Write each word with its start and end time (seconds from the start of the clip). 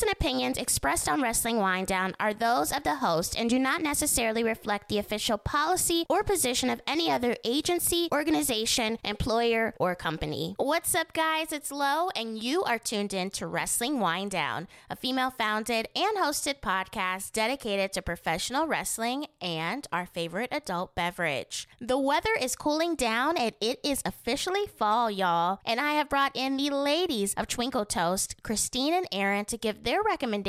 views 0.00 0.08
and 0.08 0.18
opinions 0.50 0.70
expressed 0.70 1.08
on 1.08 1.22
Wrestling 1.22 1.56
Winedown 1.56 2.14
are 2.18 2.34
those 2.34 2.72
of 2.72 2.82
the 2.82 2.96
host 2.96 3.38
and 3.38 3.48
do 3.48 3.58
not 3.58 3.82
necessarily 3.82 4.42
reflect 4.42 4.88
the 4.88 4.98
official 4.98 5.38
policy 5.38 6.04
or 6.08 6.22
position 6.22 6.70
of 6.70 6.80
any 6.86 7.10
other 7.10 7.36
agency, 7.44 8.08
organization, 8.12 8.98
employer, 9.04 9.74
or 9.78 9.94
company. 9.94 10.54
What's 10.58 10.94
up, 10.94 11.12
guys? 11.12 11.52
It's 11.52 11.70
Lo, 11.70 12.08
and 12.16 12.42
you 12.42 12.62
are 12.64 12.78
tuned 12.78 13.14
in 13.14 13.30
to 13.30 13.46
Wrestling 13.46 14.00
Winedown, 14.00 14.66
a 14.88 14.96
female 14.96 15.30
founded 15.30 15.88
and 15.94 16.16
hosted 16.16 16.60
podcast 16.60 17.32
dedicated 17.32 17.92
to 17.92 18.02
professional 18.02 18.66
wrestling 18.66 19.26
and 19.40 19.86
our 19.92 20.06
favorite 20.06 20.50
adult 20.52 20.94
beverage. 20.94 21.68
The 21.80 21.98
weather 21.98 22.34
is 22.40 22.56
cooling 22.56 22.96
down 22.96 23.36
and 23.36 23.54
it 23.60 23.78
is 23.84 24.02
officially 24.04 24.66
fall, 24.66 25.10
y'all. 25.10 25.60
And 25.64 25.80
I 25.80 25.92
have 25.94 26.08
brought 26.08 26.34
in 26.34 26.56
the 26.56 26.70
ladies 26.70 27.34
of 27.34 27.46
Twinkle 27.46 27.84
Toast, 27.84 28.42
Christine 28.42 28.94
and 28.94 29.06
Erin, 29.12 29.44
to 29.46 29.56
give 29.56 29.84
their 29.84 30.02
recommendations 30.02 30.39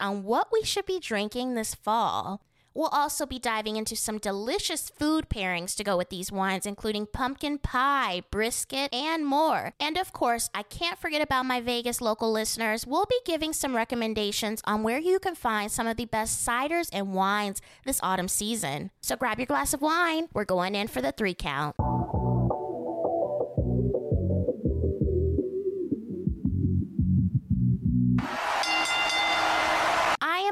on 0.00 0.22
what 0.22 0.48
we 0.52 0.62
should 0.64 0.86
be 0.86 1.00
drinking 1.00 1.54
this 1.54 1.74
fall. 1.74 2.40
We'll 2.74 2.88
also 2.88 3.24
be 3.24 3.38
diving 3.38 3.76
into 3.76 3.94
some 3.94 4.18
delicious 4.18 4.90
food 4.90 5.28
pairings 5.28 5.76
to 5.76 5.84
go 5.84 5.96
with 5.96 6.10
these 6.10 6.32
wines, 6.32 6.66
including 6.66 7.06
pumpkin 7.06 7.58
pie, 7.58 8.22
brisket, 8.32 8.92
and 8.92 9.24
more. 9.24 9.74
And 9.78 9.96
of 9.96 10.12
course, 10.12 10.50
I 10.52 10.64
can't 10.64 10.98
forget 10.98 11.22
about 11.22 11.46
my 11.46 11.60
Vegas 11.60 12.00
local 12.00 12.32
listeners. 12.32 12.84
We'll 12.84 13.06
be 13.06 13.20
giving 13.24 13.52
some 13.52 13.76
recommendations 13.76 14.60
on 14.64 14.82
where 14.82 14.98
you 14.98 15.20
can 15.20 15.36
find 15.36 15.70
some 15.70 15.86
of 15.86 15.96
the 15.96 16.06
best 16.06 16.44
ciders 16.44 16.88
and 16.92 17.14
wines 17.14 17.62
this 17.84 18.00
autumn 18.02 18.28
season. 18.28 18.90
So 19.00 19.14
grab 19.14 19.38
your 19.38 19.46
glass 19.46 19.72
of 19.72 19.80
wine. 19.80 20.26
We're 20.34 20.44
going 20.44 20.74
in 20.74 20.88
for 20.88 21.00
the 21.00 21.12
three 21.12 21.34
count. 21.34 21.76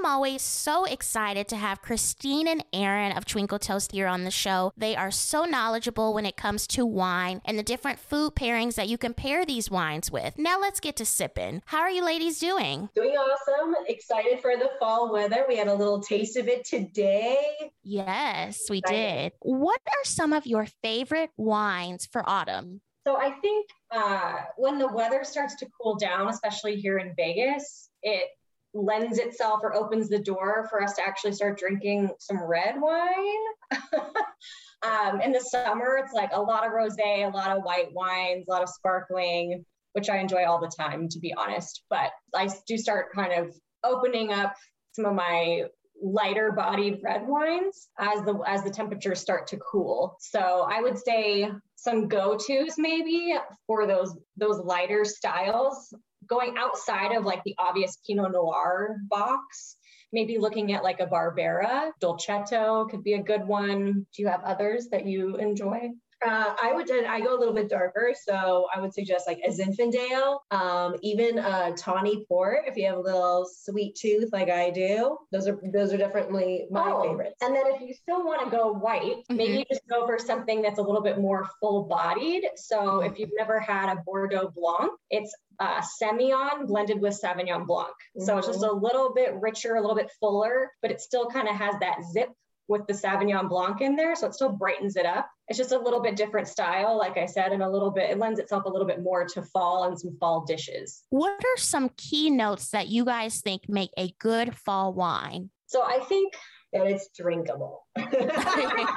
Am 0.02 0.06
always 0.11 0.42
so 0.42 0.84
excited 0.84 1.47
to 1.47 1.56
have 1.56 1.80
Christine 1.80 2.48
and 2.48 2.64
Erin 2.72 3.12
of 3.12 3.25
Twinkle 3.25 3.61
Toast 3.61 3.92
here 3.92 4.08
on 4.08 4.25
the 4.25 4.33
show. 4.33 4.72
They 4.77 4.97
are 4.97 5.12
so 5.12 5.45
knowledgeable 5.45 6.12
when 6.12 6.27
it 6.27 6.36
comes 6.36 6.67
to 6.69 6.84
wine 6.84 7.41
and 7.45 7.56
the 7.56 7.62
different 7.62 8.00
food 8.00 8.34
pairings 8.34 8.75
that 8.75 8.89
you 8.89 8.98
can 8.98 9.14
pair 9.14 9.47
these 9.47 9.70
wines 9.70 10.11
with. 10.11 10.36
Now 10.36 10.58
let's 10.61 10.80
get 10.80 10.97
to 10.97 11.05
sipping. 11.05 11.62
How 11.67 11.78
are 11.78 11.91
you 11.91 12.05
ladies 12.05 12.41
doing? 12.41 12.89
Doing 12.97 13.14
awesome. 13.14 13.77
Excited 13.86 14.41
for 14.41 14.56
the 14.56 14.70
fall 14.80 15.12
weather. 15.12 15.45
We 15.47 15.56
had 15.56 15.69
a 15.69 15.75
little 15.75 16.00
taste 16.00 16.36
of 16.36 16.48
it 16.48 16.64
today. 16.64 17.39
Yes, 17.84 18.69
we 18.69 18.80
did. 18.80 19.30
What 19.39 19.80
are 19.86 20.05
some 20.05 20.33
of 20.33 20.48
your 20.48 20.67
favorite 20.83 21.30
wines 21.36 22.08
for 22.11 22.28
autumn? 22.28 22.80
So 23.06 23.17
I 23.17 23.30
think 23.41 23.69
uh, 23.92 24.33
when 24.56 24.78
the 24.78 24.89
weather 24.89 25.23
starts 25.23 25.55
to 25.56 25.67
cool 25.80 25.95
down, 25.95 26.27
especially 26.28 26.75
here 26.75 26.98
in 26.98 27.14
Vegas, 27.17 27.89
it 28.03 28.30
lends 28.75 29.19
itself 29.19 29.61
or 29.62 29.75
opens 29.75 30.09
the 30.09 30.19
door 30.19 30.67
for 30.70 30.83
us 30.83 30.95
to 30.95 31.03
actually 31.03 31.33
start 31.33 31.59
drinking 31.59 32.11
some 32.19 32.42
red 32.42 32.77
wine. 32.81 33.45
um, 34.83 35.20
in 35.20 35.33
the 35.33 35.41
summer, 35.41 35.98
it's 36.03 36.12
like 36.12 36.31
a 36.33 36.41
lot 36.41 36.67
of 36.67 36.73
rosé, 36.73 37.27
a 37.27 37.37
lot 37.37 37.56
of 37.56 37.64
white 37.64 37.92
wines, 37.92 38.47
a 38.48 38.51
lot 38.51 38.62
of 38.62 38.69
sparkling, 38.69 39.64
which 39.92 40.09
I 40.09 40.19
enjoy 40.19 40.45
all 40.45 40.61
the 40.61 40.73
time, 40.75 41.09
to 41.09 41.19
be 41.19 41.34
honest. 41.34 41.83
But 41.91 42.11
I 42.34 42.48
do 42.67 42.79
start 42.79 43.12
kind 43.14 43.33
of 43.33 43.55
opening 43.84 44.33
up 44.33 44.55
some 44.92 45.05
of 45.05 45.14
my 45.14 45.64
lighter 46.03 46.51
bodied 46.53 46.98
red 47.03 47.27
wines 47.27 47.89
as 47.98 48.25
the 48.25 48.36
as 48.47 48.64
the 48.64 48.70
temperatures 48.70 49.20
start 49.20 49.47
to 49.48 49.59
cool. 49.59 50.17
So 50.20 50.67
I 50.69 50.81
would 50.81 50.98
say 50.98 51.48
some 51.77 52.09
go-tos 52.09 52.75
maybe 52.77 53.34
for 53.67 53.86
those 53.86 54.17
those 54.36 54.59
lighter 54.59 55.05
styles 55.05 55.95
going 56.27 56.55
outside 56.59 57.12
of 57.12 57.25
like 57.25 57.42
the 57.45 57.55
obvious 57.59 57.98
Pinot 58.06 58.33
Noir 58.33 58.97
box, 59.09 59.77
maybe 60.12 60.39
looking 60.39 60.73
at 60.73 60.83
like 60.83 61.01
a 61.01 61.06
Barbera, 61.06 61.92
Dolcetto 62.01 62.89
could 62.91 63.03
be 63.03 63.14
a 63.14 63.23
good 63.23 63.47
one. 63.47 64.06
Do 64.14 64.23
you 64.23 64.29
have 64.29 64.42
others 64.45 64.89
that 64.91 65.06
you 65.06 65.37
enjoy? 65.37 65.91
Uh, 66.24 66.55
I 66.62 66.72
would 66.72 66.90
I 66.90 67.20
go 67.20 67.36
a 67.36 67.38
little 67.38 67.55
bit 67.55 67.68
darker, 67.68 68.14
so 68.28 68.66
I 68.74 68.80
would 68.80 68.94
suggest 68.94 69.27
like 69.27 69.40
a 69.44 69.50
Zinfandel, 69.50 70.38
um, 70.50 70.96
even 71.02 71.38
a 71.38 71.72
tawny 71.77 72.24
port 72.28 72.64
if 72.66 72.77
you 72.77 72.86
have 72.86 72.96
a 72.96 73.00
little 73.00 73.48
sweet 73.50 73.94
tooth 73.94 74.30
like 74.33 74.48
I 74.48 74.70
do. 74.70 75.18
Those 75.30 75.48
are 75.48 75.58
those 75.72 75.92
are 75.92 75.98
definitely 75.98 76.66
my 76.70 76.90
oh, 76.90 77.02
favorites. 77.02 77.36
And 77.40 77.55
then 77.55 77.64
if 77.66 77.80
you 77.80 77.94
still 77.94 78.24
want 78.24 78.44
to 78.44 78.56
go 78.56 78.72
white, 78.72 79.02
mm-hmm. 79.02 79.36
maybe 79.36 79.66
just 79.70 79.86
go 79.88 80.06
for 80.06 80.18
something 80.18 80.62
that's 80.62 80.78
a 80.78 80.83
little 80.83 81.02
bit 81.02 81.18
more 81.18 81.48
full 81.60 81.84
bodied. 81.84 82.44
So 82.56 83.00
if 83.00 83.18
you've 83.18 83.30
never 83.36 83.58
had 83.58 83.92
a 83.92 84.02
Bordeaux 84.04 84.52
Blanc, 84.54 84.92
it's 85.10 85.34
uh, 85.60 85.80
Semillon 86.02 86.66
blended 86.66 87.00
with 87.00 87.18
Sauvignon 87.20 87.66
Blanc. 87.66 87.89
Mm-hmm. 87.89 88.24
So 88.24 88.39
it's 88.39 88.46
just 88.46 88.60
mm-hmm. 88.60 88.77
a 88.77 88.80
little 88.80 89.12
bit 89.14 89.34
richer, 89.40 89.74
a 89.74 89.80
little 89.80 89.96
bit 89.96 90.10
fuller, 90.20 90.70
but 90.83 90.90
it 90.90 91.00
still 91.00 91.27
kind 91.27 91.48
of 91.48 91.56
has 91.56 91.74
that 91.80 91.98
zip 92.12 92.28
with 92.72 92.86
the 92.88 92.92
Sauvignon 92.92 93.48
Blanc 93.48 93.80
in 93.80 93.94
there. 93.94 94.16
So 94.16 94.27
it 94.27 94.34
still 94.34 94.50
brightens 94.50 94.96
it 94.96 95.06
up. 95.06 95.30
It's 95.48 95.58
just 95.58 95.72
a 95.72 95.78
little 95.78 96.00
bit 96.00 96.16
different 96.16 96.48
style, 96.48 96.98
like 96.98 97.16
I 97.16 97.27
said, 97.27 97.52
and 97.52 97.62
a 97.62 97.70
little 97.70 97.90
bit, 97.90 98.10
it 98.10 98.18
lends 98.18 98.40
itself 98.40 98.64
a 98.64 98.68
little 98.68 98.86
bit 98.86 99.02
more 99.02 99.27
to 99.28 99.42
fall 99.42 99.84
and 99.84 99.98
some 99.98 100.16
fall 100.18 100.44
dishes. 100.44 101.02
What 101.10 101.33
are 101.33 101.58
some 101.58 101.90
key 101.96 102.30
notes 102.30 102.70
that 102.70 102.88
you 102.88 103.05
guys 103.05 103.40
think 103.40 103.68
make 103.68 103.90
a 103.96 104.12
good 104.18 104.56
fall 104.56 104.92
wine? 104.94 105.50
So 105.66 105.83
I 105.83 106.00
think 106.00 106.34
that 106.72 106.86
it's 106.86 107.10
drinkable. 107.16 107.86
it 107.96 108.96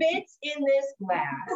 fits 0.00 0.38
in 0.42 0.64
this 0.64 0.86
glass, 1.04 1.48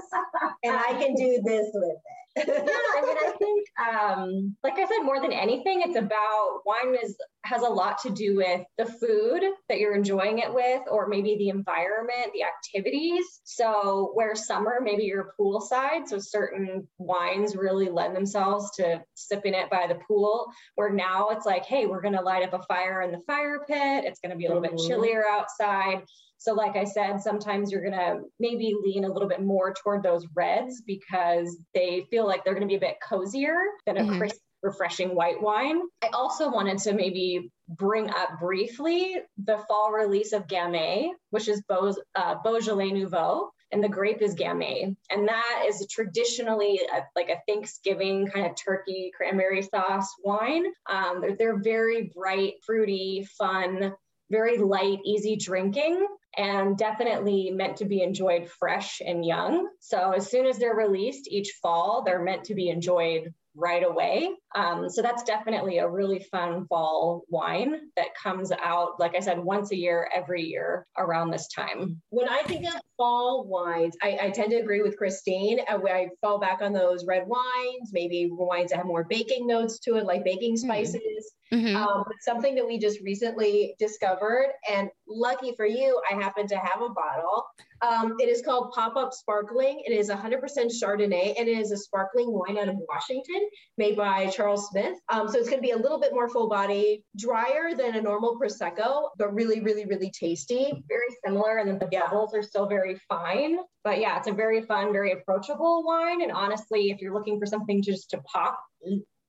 and 0.64 0.76
I 0.76 0.92
can 1.00 1.14
do 1.14 1.40
this 1.44 1.70
with 1.72 1.90
it 1.90 2.21
yeah, 2.36 2.44
I 2.46 3.02
mean, 3.06 3.16
I 3.18 3.32
think, 3.38 3.66
um, 3.78 4.56
like 4.62 4.74
I 4.74 4.86
said, 4.86 5.04
more 5.04 5.20
than 5.20 5.32
anything, 5.32 5.82
it's 5.82 5.96
about 5.96 6.60
wine 6.64 6.94
is 7.02 7.16
has 7.44 7.62
a 7.62 7.68
lot 7.68 7.98
to 8.02 8.10
do 8.10 8.36
with 8.36 8.62
the 8.78 8.86
food 8.86 9.42
that 9.68 9.78
you're 9.78 9.94
enjoying 9.94 10.38
it 10.38 10.52
with, 10.52 10.82
or 10.90 11.08
maybe 11.08 11.36
the 11.36 11.48
environment, 11.48 12.32
the 12.32 12.44
activities. 12.44 13.24
So, 13.44 14.12
where 14.14 14.34
summer, 14.34 14.78
maybe 14.80 15.04
you're 15.04 15.34
poolside, 15.38 16.06
so 16.06 16.18
certain 16.18 16.88
wines 16.98 17.56
really 17.56 17.90
lend 17.90 18.16
themselves 18.16 18.70
to 18.76 19.02
sipping 19.14 19.54
it 19.54 19.68
by 19.70 19.86
the 19.88 19.98
pool. 20.06 20.46
Where 20.76 20.92
now 20.92 21.28
it's 21.30 21.44
like, 21.44 21.66
hey, 21.66 21.86
we're 21.86 22.02
going 22.02 22.16
to 22.16 22.22
light 22.22 22.44
up 22.44 22.58
a 22.58 22.62
fire 22.64 23.02
in 23.02 23.12
the 23.12 23.20
fire 23.26 23.64
pit. 23.68 24.04
It's 24.04 24.20
going 24.20 24.30
to 24.30 24.36
be 24.36 24.46
a 24.46 24.48
little 24.48 24.62
mm-hmm. 24.62 24.76
bit 24.76 24.86
chillier 24.86 25.24
outside. 25.28 26.02
So, 26.42 26.54
like 26.54 26.74
I 26.74 26.82
said, 26.82 27.20
sometimes 27.20 27.70
you're 27.70 27.88
going 27.88 27.92
to 27.92 28.22
maybe 28.40 28.74
lean 28.82 29.04
a 29.04 29.12
little 29.12 29.28
bit 29.28 29.40
more 29.40 29.72
toward 29.72 30.02
those 30.02 30.26
reds 30.34 30.82
because 30.84 31.56
they 31.72 32.04
feel 32.10 32.26
like 32.26 32.44
they're 32.44 32.54
going 32.54 32.66
to 32.66 32.72
be 32.72 32.74
a 32.74 32.80
bit 32.80 32.96
cozier 33.00 33.56
than 33.86 33.96
a 33.96 34.00
mm-hmm. 34.00 34.18
crisp, 34.18 34.40
refreshing 34.60 35.14
white 35.14 35.40
wine. 35.40 35.82
I 36.02 36.08
also 36.12 36.50
wanted 36.50 36.78
to 36.78 36.94
maybe 36.94 37.52
bring 37.68 38.10
up 38.10 38.40
briefly 38.40 39.18
the 39.44 39.58
fall 39.68 39.92
release 39.92 40.32
of 40.32 40.48
Gamay, 40.48 41.10
which 41.30 41.46
is 41.46 41.62
Beau, 41.68 41.94
uh, 42.16 42.34
Beaujolais 42.42 42.90
Nouveau 42.90 43.50
and 43.72 43.82
the 43.82 43.88
grape 43.88 44.20
is 44.20 44.34
Gamay. 44.34 44.94
And 45.10 45.28
that 45.28 45.64
is 45.66 45.86
traditionally 45.90 46.80
a, 46.92 47.02
like 47.16 47.30
a 47.30 47.40
Thanksgiving 47.48 48.26
kind 48.26 48.46
of 48.46 48.52
turkey 48.56 49.10
cranberry 49.16 49.62
sauce 49.62 50.12
wine. 50.22 50.66
Um, 50.90 51.20
they're, 51.20 51.36
they're, 51.36 51.62
very 51.62 52.12
bright, 52.14 52.54
fruity, 52.66 53.26
fun, 53.38 53.94
very 54.32 54.56
light, 54.58 54.98
easy 55.04 55.36
drinking 55.36 56.04
and 56.36 56.78
definitely 56.78 57.50
meant 57.50 57.76
to 57.76 57.84
be 57.84 58.02
enjoyed 58.02 58.48
fresh 58.48 59.02
and 59.04 59.24
young. 59.24 59.68
So 59.80 60.12
as 60.12 60.30
soon 60.30 60.46
as 60.46 60.58
they're 60.58 60.74
released 60.74 61.28
each 61.28 61.52
fall, 61.62 62.02
they're 62.04 62.24
meant 62.24 62.44
to 62.44 62.54
be 62.54 62.70
enjoyed 62.70 63.34
right 63.54 63.84
away. 63.84 64.30
Um, 64.54 64.88
so 64.88 65.02
that's 65.02 65.22
definitely 65.22 65.78
a 65.78 65.88
really 65.88 66.26
fun 66.30 66.66
fall 66.66 67.24
wine 67.28 67.76
that 67.96 68.14
comes 68.20 68.52
out, 68.52 68.98
like 68.98 69.14
I 69.16 69.20
said, 69.20 69.38
once 69.38 69.72
a 69.72 69.76
year, 69.76 70.08
every 70.14 70.42
year 70.42 70.86
around 70.96 71.30
this 71.30 71.48
time. 71.48 72.00
When 72.10 72.28
I 72.28 72.42
think 72.42 72.66
of 72.66 72.80
fall 72.96 73.46
wines, 73.46 73.96
I, 74.02 74.18
I 74.22 74.30
tend 74.30 74.50
to 74.50 74.56
agree 74.56 74.82
with 74.82 74.96
Christine. 74.96 75.60
I, 75.68 75.74
I, 75.74 76.08
fall 76.20 76.38
back 76.38 76.60
on 76.62 76.72
those 76.72 77.04
red 77.06 77.26
wines, 77.26 77.90
maybe 77.92 78.28
wines 78.30 78.70
that 78.70 78.76
have 78.76 78.86
more 78.86 79.04
baking 79.04 79.46
notes 79.46 79.78
to 79.80 79.96
it, 79.96 80.04
like 80.04 80.24
baking 80.24 80.52
hmm. 80.52 80.66
spices. 80.66 81.32
Mm-hmm. 81.52 81.76
Um, 81.76 82.04
something 82.20 82.54
that 82.54 82.66
we 82.66 82.78
just 82.78 83.00
recently 83.02 83.74
discovered, 83.78 84.52
and 84.70 84.88
lucky 85.06 85.52
for 85.54 85.66
you, 85.66 86.00
I 86.10 86.14
happen 86.14 86.46
to 86.46 86.56
have 86.56 86.80
a 86.80 86.88
bottle. 86.88 87.44
Um, 87.82 88.16
it 88.20 88.28
is 88.28 88.42
called 88.42 88.72
Pop 88.72 88.96
Up 88.96 89.12
Sparkling. 89.12 89.82
It 89.84 89.92
is 89.92 90.08
100% 90.08 90.40
Chardonnay, 90.82 91.34
and 91.38 91.48
it 91.48 91.58
is 91.58 91.72
a 91.72 91.76
sparkling 91.76 92.32
wine 92.32 92.56
out 92.56 92.68
of 92.68 92.76
Washington, 92.88 93.48
made 93.76 93.96
by 93.96 94.28
Charles 94.28 94.68
Smith. 94.68 94.96
Um, 95.08 95.28
so 95.28 95.38
it's 95.38 95.48
going 95.48 95.60
to 95.60 95.66
be 95.66 95.72
a 95.72 95.76
little 95.76 95.98
bit 95.98 96.12
more 96.12 96.28
full 96.28 96.48
body, 96.48 97.04
drier 97.16 97.74
than 97.76 97.96
a 97.96 98.00
normal 98.00 98.38
prosecco, 98.38 99.08
but 99.18 99.34
really, 99.34 99.60
really, 99.60 99.84
really 99.84 100.10
tasty. 100.10 100.72
Very 100.88 101.08
similar, 101.24 101.58
and 101.58 101.68
then 101.68 101.78
the 101.78 101.88
yeah. 101.90 102.02
bubbles 102.02 102.34
are 102.34 102.42
still 102.42 102.66
very 102.66 103.00
fine. 103.08 103.58
But 103.82 103.98
yeah, 103.98 104.16
it's 104.18 104.28
a 104.28 104.32
very 104.32 104.62
fun, 104.62 104.92
very 104.92 105.12
approachable 105.12 105.82
wine. 105.84 106.22
And 106.22 106.30
honestly, 106.30 106.90
if 106.90 107.00
you're 107.00 107.14
looking 107.14 107.40
for 107.40 107.46
something 107.46 107.82
just 107.82 108.10
to 108.10 108.18
pop, 108.18 108.60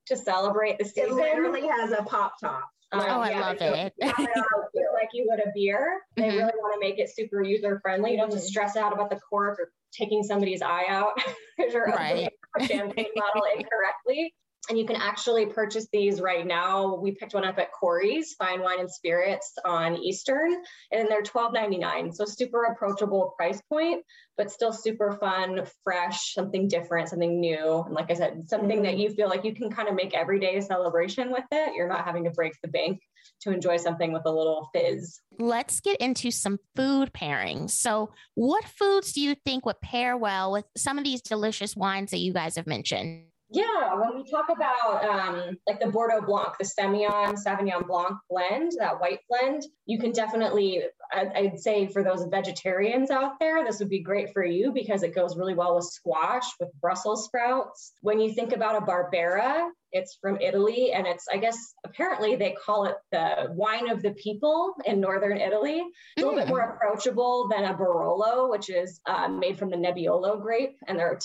to 0.07 0.17
celebrate 0.17 0.77
the 0.77 0.85
season. 0.85 1.11
It 1.11 1.15
literally 1.15 1.67
has 1.67 1.91
a 1.91 2.03
pop 2.03 2.33
top. 2.39 2.67
Um, 2.91 3.01
oh, 3.01 3.21
I 3.21 3.29
yeah, 3.31 3.39
love 3.39 3.57
it. 3.59 3.93
you 5.13 5.27
would 5.29 5.39
a 5.39 5.51
beer. 5.53 6.01
They 6.15 6.23
mm-hmm. 6.23 6.37
really 6.37 6.53
want 6.57 6.73
to 6.73 6.79
make 6.79 6.99
it 6.99 7.09
super 7.13 7.43
user 7.43 7.79
friendly. 7.81 8.11
You 8.11 8.17
don't 8.17 8.31
have 8.31 8.39
to 8.39 8.45
stress 8.45 8.75
out 8.75 8.93
about 8.93 9.09
the 9.09 9.19
cork 9.29 9.59
or 9.59 9.71
taking 9.91 10.23
somebody's 10.23 10.61
eye 10.61 10.85
out 10.87 11.11
because 11.57 11.73
you're 11.73 11.85
right. 11.85 12.11
opening 12.11 12.29
a 12.59 12.67
champagne 12.67 13.05
bottle 13.15 13.43
incorrectly. 13.55 14.33
And 14.69 14.79
you 14.79 14.85
can 14.85 14.95
actually 14.95 15.45
purchase 15.47 15.87
these 15.91 16.21
right 16.21 16.47
now. 16.47 16.95
We 16.95 17.11
picked 17.11 17.33
one 17.33 17.43
up 17.43 17.59
at 17.59 17.73
Khoury's 17.73 18.33
Fine 18.35 18.61
Wine 18.61 18.79
and 18.79 18.89
Spirits 18.89 19.53
on 19.65 19.97
Eastern, 19.97 20.63
and 20.91 21.09
they're 21.09 21.21
$12.99. 21.21 22.13
So 22.13 22.23
super 22.23 22.63
approachable 22.65 23.33
price 23.35 23.61
point, 23.67 24.05
but 24.37 24.49
still 24.49 24.71
super 24.71 25.17
fun, 25.19 25.65
fresh, 25.83 26.33
something 26.33 26.69
different, 26.69 27.09
something 27.09 27.41
new. 27.41 27.83
And 27.85 27.93
like 27.93 28.09
I 28.09 28.13
said, 28.13 28.47
something 28.47 28.83
that 28.83 28.97
you 28.97 29.09
feel 29.09 29.27
like 29.27 29.43
you 29.43 29.53
can 29.53 29.69
kind 29.69 29.89
of 29.89 29.95
make 29.95 30.13
everyday 30.13 30.55
a 30.55 30.61
celebration 30.61 31.29
with 31.29 31.45
it. 31.51 31.73
You're 31.75 31.89
not 31.89 32.05
having 32.05 32.23
to 32.23 32.31
break 32.31 32.53
the 32.61 32.69
bank 32.69 33.01
to 33.41 33.51
enjoy 33.51 33.75
something 33.75 34.13
with 34.13 34.23
a 34.25 34.31
little 34.31 34.69
fizz. 34.73 35.19
Let's 35.39 35.81
get 35.81 35.97
into 35.97 36.31
some 36.31 36.57
food 36.75 37.11
pairings. 37.13 37.71
So, 37.71 38.13
what 38.35 38.63
foods 38.63 39.11
do 39.11 39.19
you 39.19 39.35
think 39.45 39.65
would 39.65 39.81
pair 39.81 40.15
well 40.15 40.53
with 40.53 40.65
some 40.77 40.97
of 40.97 41.03
these 41.03 41.21
delicious 41.21 41.75
wines 41.75 42.11
that 42.11 42.19
you 42.19 42.31
guys 42.31 42.55
have 42.55 42.67
mentioned? 42.67 43.25
Yeah, 43.53 43.93
when 43.93 44.15
we 44.15 44.23
talk 44.29 44.47
about 44.49 45.05
um, 45.05 45.57
like 45.67 45.79
the 45.79 45.91
Bordeaux 45.91 46.25
Blanc, 46.25 46.57
the 46.57 46.65
Semillon 46.65 47.35
Sauvignon 47.35 47.85
Blanc 47.85 48.17
blend, 48.27 48.71
that 48.79 48.99
white 48.99 49.19
blend, 49.29 49.63
you 49.85 49.99
can 49.99 50.11
definitely, 50.11 50.81
I'd 51.13 51.59
say 51.59 51.85
for 51.85 52.03
those 52.03 52.25
vegetarians 52.25 53.11
out 53.11 53.39
there, 53.39 53.63
this 53.63 53.77
would 53.77 53.89
be 53.89 53.99
great 53.99 54.33
for 54.33 54.43
you 54.43 54.71
because 54.71 55.03
it 55.03 55.13
goes 55.13 55.37
really 55.37 55.53
well 55.53 55.75
with 55.75 55.85
squash, 55.85 56.45
with 56.59 56.69
Brussels 56.81 57.25
sprouts. 57.25 57.93
When 58.01 58.19
you 58.19 58.33
think 58.33 58.53
about 58.53 58.81
a 58.81 58.85
Barbera, 58.85 59.69
it's 59.93 60.17
from 60.21 60.41
Italy, 60.41 60.91
and 60.91 61.07
it's, 61.07 61.27
I 61.31 61.37
guess, 61.37 61.57
apparently 61.85 62.35
they 62.35 62.55
call 62.65 62.85
it 62.85 62.95
the 63.11 63.47
wine 63.51 63.89
of 63.89 64.01
the 64.01 64.11
people 64.11 64.73
in 64.85 64.99
northern 64.99 65.37
Italy. 65.37 65.83
It's 66.17 66.23
a 66.23 66.27
little 66.27 66.33
mm. 66.33 66.43
bit 66.43 66.49
more 66.49 66.67
mm. 66.67 66.75
approachable 66.75 67.47
than 67.49 67.63
a 67.63 67.73
Barolo, 67.73 68.49
which 68.49 68.69
is 68.69 68.99
uh, 69.05 69.27
made 69.27 69.57
from 69.57 69.69
the 69.69 69.77
Nebbiolo 69.77 70.41
grape, 70.41 70.75
and 70.87 70.97
they're 70.97 71.19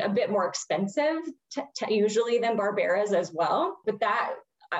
a 0.00 0.08
bit 0.08 0.30
more 0.30 0.48
expensive 0.48 1.18
t- 1.52 1.62
t- 1.76 1.94
usually 1.94 2.38
than 2.38 2.56
Barberas 2.56 3.12
as 3.12 3.32
well. 3.32 3.78
But 3.84 4.00
that 4.00 4.30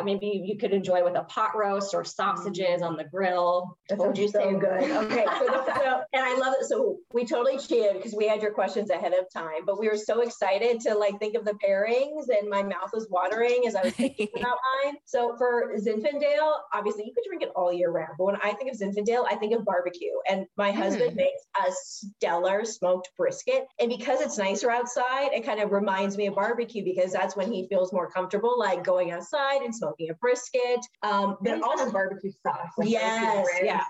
maybe 0.05 0.43
you 0.45 0.57
could 0.57 0.73
enjoy 0.73 1.05
with 1.05 1.17
a 1.17 1.25
pot 1.25 1.57
roast 1.57 1.95
or 1.95 2.05
sausages 2.05 2.83
on 2.83 2.97
the 2.97 3.05
grill. 3.05 3.77
That 3.89 3.99
would 3.99 4.17
you 4.17 4.29
so 4.29 4.39
say? 4.39 4.55
Good. 4.55 4.91
Okay. 4.91 5.25
So, 5.27 5.65
so, 5.67 6.03
and 6.13 6.25
I 6.25 6.37
love 6.39 6.55
it. 6.61 6.67
So 6.67 6.99
we 7.13 7.25
totally 7.25 7.59
cheated 7.59 7.97
because 7.97 8.15
we 8.15 8.27
had 8.27 8.43
your 8.43 8.53
questions 8.53 8.91
ahead 8.91 9.13
of 9.13 9.27
time, 9.33 9.65
but 9.67 9.79
we 9.79 9.89
were 9.89 9.97
so 9.97 10.23
excited 10.23 10.81
to 10.81 10.95
like 10.95 11.19
think 11.19 11.37
of 11.37 11.45
the 11.45 11.55
pairings, 11.55 12.29
and 12.29 12.49
my 12.49 12.63
mouth 12.63 12.91
was 12.93 13.07
watering 13.11 13.65
as 13.67 13.75
I 13.75 13.83
was 13.83 13.93
thinking 13.93 14.29
about 14.37 14.57
mine. 14.85 14.95
So 15.05 15.37
for 15.37 15.75
Zinfandel, 15.79 16.53
obviously 16.73 17.05
you 17.05 17.13
could 17.15 17.29
drink 17.29 17.43
it 17.43 17.51
all 17.55 17.73
year 17.73 17.91
round, 17.91 18.15
but 18.19 18.25
when 18.25 18.37
I 18.37 18.53
think 18.53 18.73
of 18.73 18.79
Zinfandel, 18.79 19.27
I 19.31 19.37
think 19.37 19.55
of 19.55 19.65
barbecue. 19.65 20.13
And 20.29 20.47
my 20.57 20.73
husband 20.73 21.13
mm. 21.13 21.17
makes 21.17 21.43
a 21.59 21.71
stellar 21.73 22.65
smoked 22.65 23.11
brisket, 23.17 23.67
and 23.79 23.89
because 23.89 24.21
it's 24.21 24.39
nicer 24.39 24.71
outside, 24.71 25.33
it 25.33 25.45
kind 25.45 25.61
of 25.61 25.73
reminds 25.73 26.17
me 26.17 26.27
of 26.27 26.35
barbecue 26.35 26.85
because 26.85 27.13
that's 27.13 27.37
when 27.37 27.53
he 27.53 27.69
feels 27.69 27.93
more 27.93 28.11
comfortable, 28.11 28.59
like 28.59 28.85
going 28.85 29.11
outside 29.11 29.63
and 29.63 29.75
smoking 29.83 30.11
a 30.11 30.15
brisket. 30.15 30.81
Um, 31.03 31.37
but 31.41 31.53
Any 31.53 31.63
also 31.63 31.91
barbecue 31.91 32.31
sauce. 32.45 32.71
Like 32.79 32.89
yes, 32.89 33.47
yeah, 33.63 33.83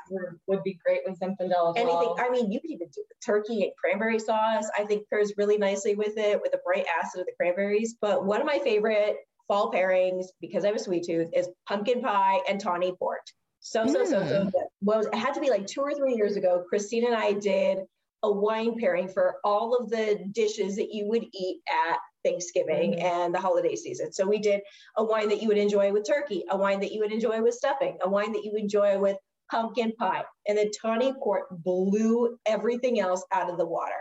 would 0.47 0.63
be 0.63 0.79
great 0.85 1.01
with 1.07 1.19
Zinfandel. 1.21 1.75
Anything. 1.77 1.87
Well. 1.87 2.17
I 2.19 2.31
mean, 2.31 2.51
you 2.51 2.61
could 2.61 2.71
even 2.71 2.89
do 2.95 3.05
turkey 3.25 3.63
and 3.63 3.73
cranberry 3.79 4.19
sauce. 4.19 4.69
I 4.77 4.85
think 4.85 5.09
pairs 5.09 5.33
really 5.37 5.59
nicely 5.59 5.95
with 5.95 6.17
it 6.17 6.41
with 6.41 6.53
the 6.53 6.61
bright 6.65 6.87
acid 7.01 7.21
of 7.21 7.27
the 7.27 7.33
cranberries. 7.37 7.97
But 8.01 8.25
one 8.25 8.41
of 8.41 8.47
my 8.47 8.59
favorite 8.59 9.17
fall 9.49 9.71
pairings, 9.71 10.27
because 10.41 10.65
I 10.65 10.69
have 10.69 10.77
a 10.77 10.81
sweet 10.81 11.05
tooth, 11.05 11.29
is 11.35 11.49
pumpkin 11.69 12.01
pie 12.01 12.41
and 12.49 12.61
tawny 12.61 12.95
port. 12.99 13.31
So, 13.61 13.87
so, 13.87 14.05
mm. 14.05 14.07
so, 14.07 14.27
so 14.27 14.45
good. 14.45 14.65
Well, 14.81 15.01
it 15.01 15.15
had 15.15 15.35
to 15.35 15.41
be 15.41 15.51
like 15.51 15.67
two 15.67 15.83
or 15.83 15.95
three 15.95 16.15
years 16.15 16.37
ago. 16.37 16.65
Christine 16.69 17.07
and 17.07 17.15
I 17.15 17.33
did 17.33 17.79
a 18.23 18.31
wine 18.31 18.79
pairing 18.79 19.09
for 19.09 19.37
all 19.45 19.77
of 19.77 19.91
the 19.91 20.25
dishes 20.33 20.77
that 20.77 20.93
you 20.93 21.07
would 21.09 21.25
eat 21.33 21.61
at 21.89 21.99
Thanksgiving 22.25 22.93
mm-hmm. 22.93 23.07
and 23.07 23.35
the 23.35 23.41
holiday 23.41 23.75
season. 23.75 24.13
So 24.13 24.27
we 24.27 24.39
did 24.39 24.61
a 24.97 25.05
wine 25.05 25.29
that 25.29 25.43
you 25.43 25.49
would 25.49 25.59
enjoy 25.59 25.93
with 25.93 26.07
turkey, 26.07 26.45
a 26.51 26.57
wine 26.57 26.81
that 26.81 26.93
you 26.93 27.01
would 27.01 27.13
enjoy 27.13 27.43
with 27.43 27.55
stuffing, 27.55 27.99
a 28.03 28.09
wine 28.09 28.33
that 28.33 28.45
you 28.45 28.53
would 28.53 28.63
enjoy 28.63 28.99
with 28.99 29.17
pumpkin 29.51 29.93
pie. 29.99 30.25
And 30.47 30.57
the 30.57 30.73
tawny 30.81 31.13
port 31.13 31.45
blew 31.51 32.39
everything 32.47 33.01
else 33.01 33.25
out 33.33 33.51
of 33.51 33.59
the 33.59 33.67
water. 33.67 33.93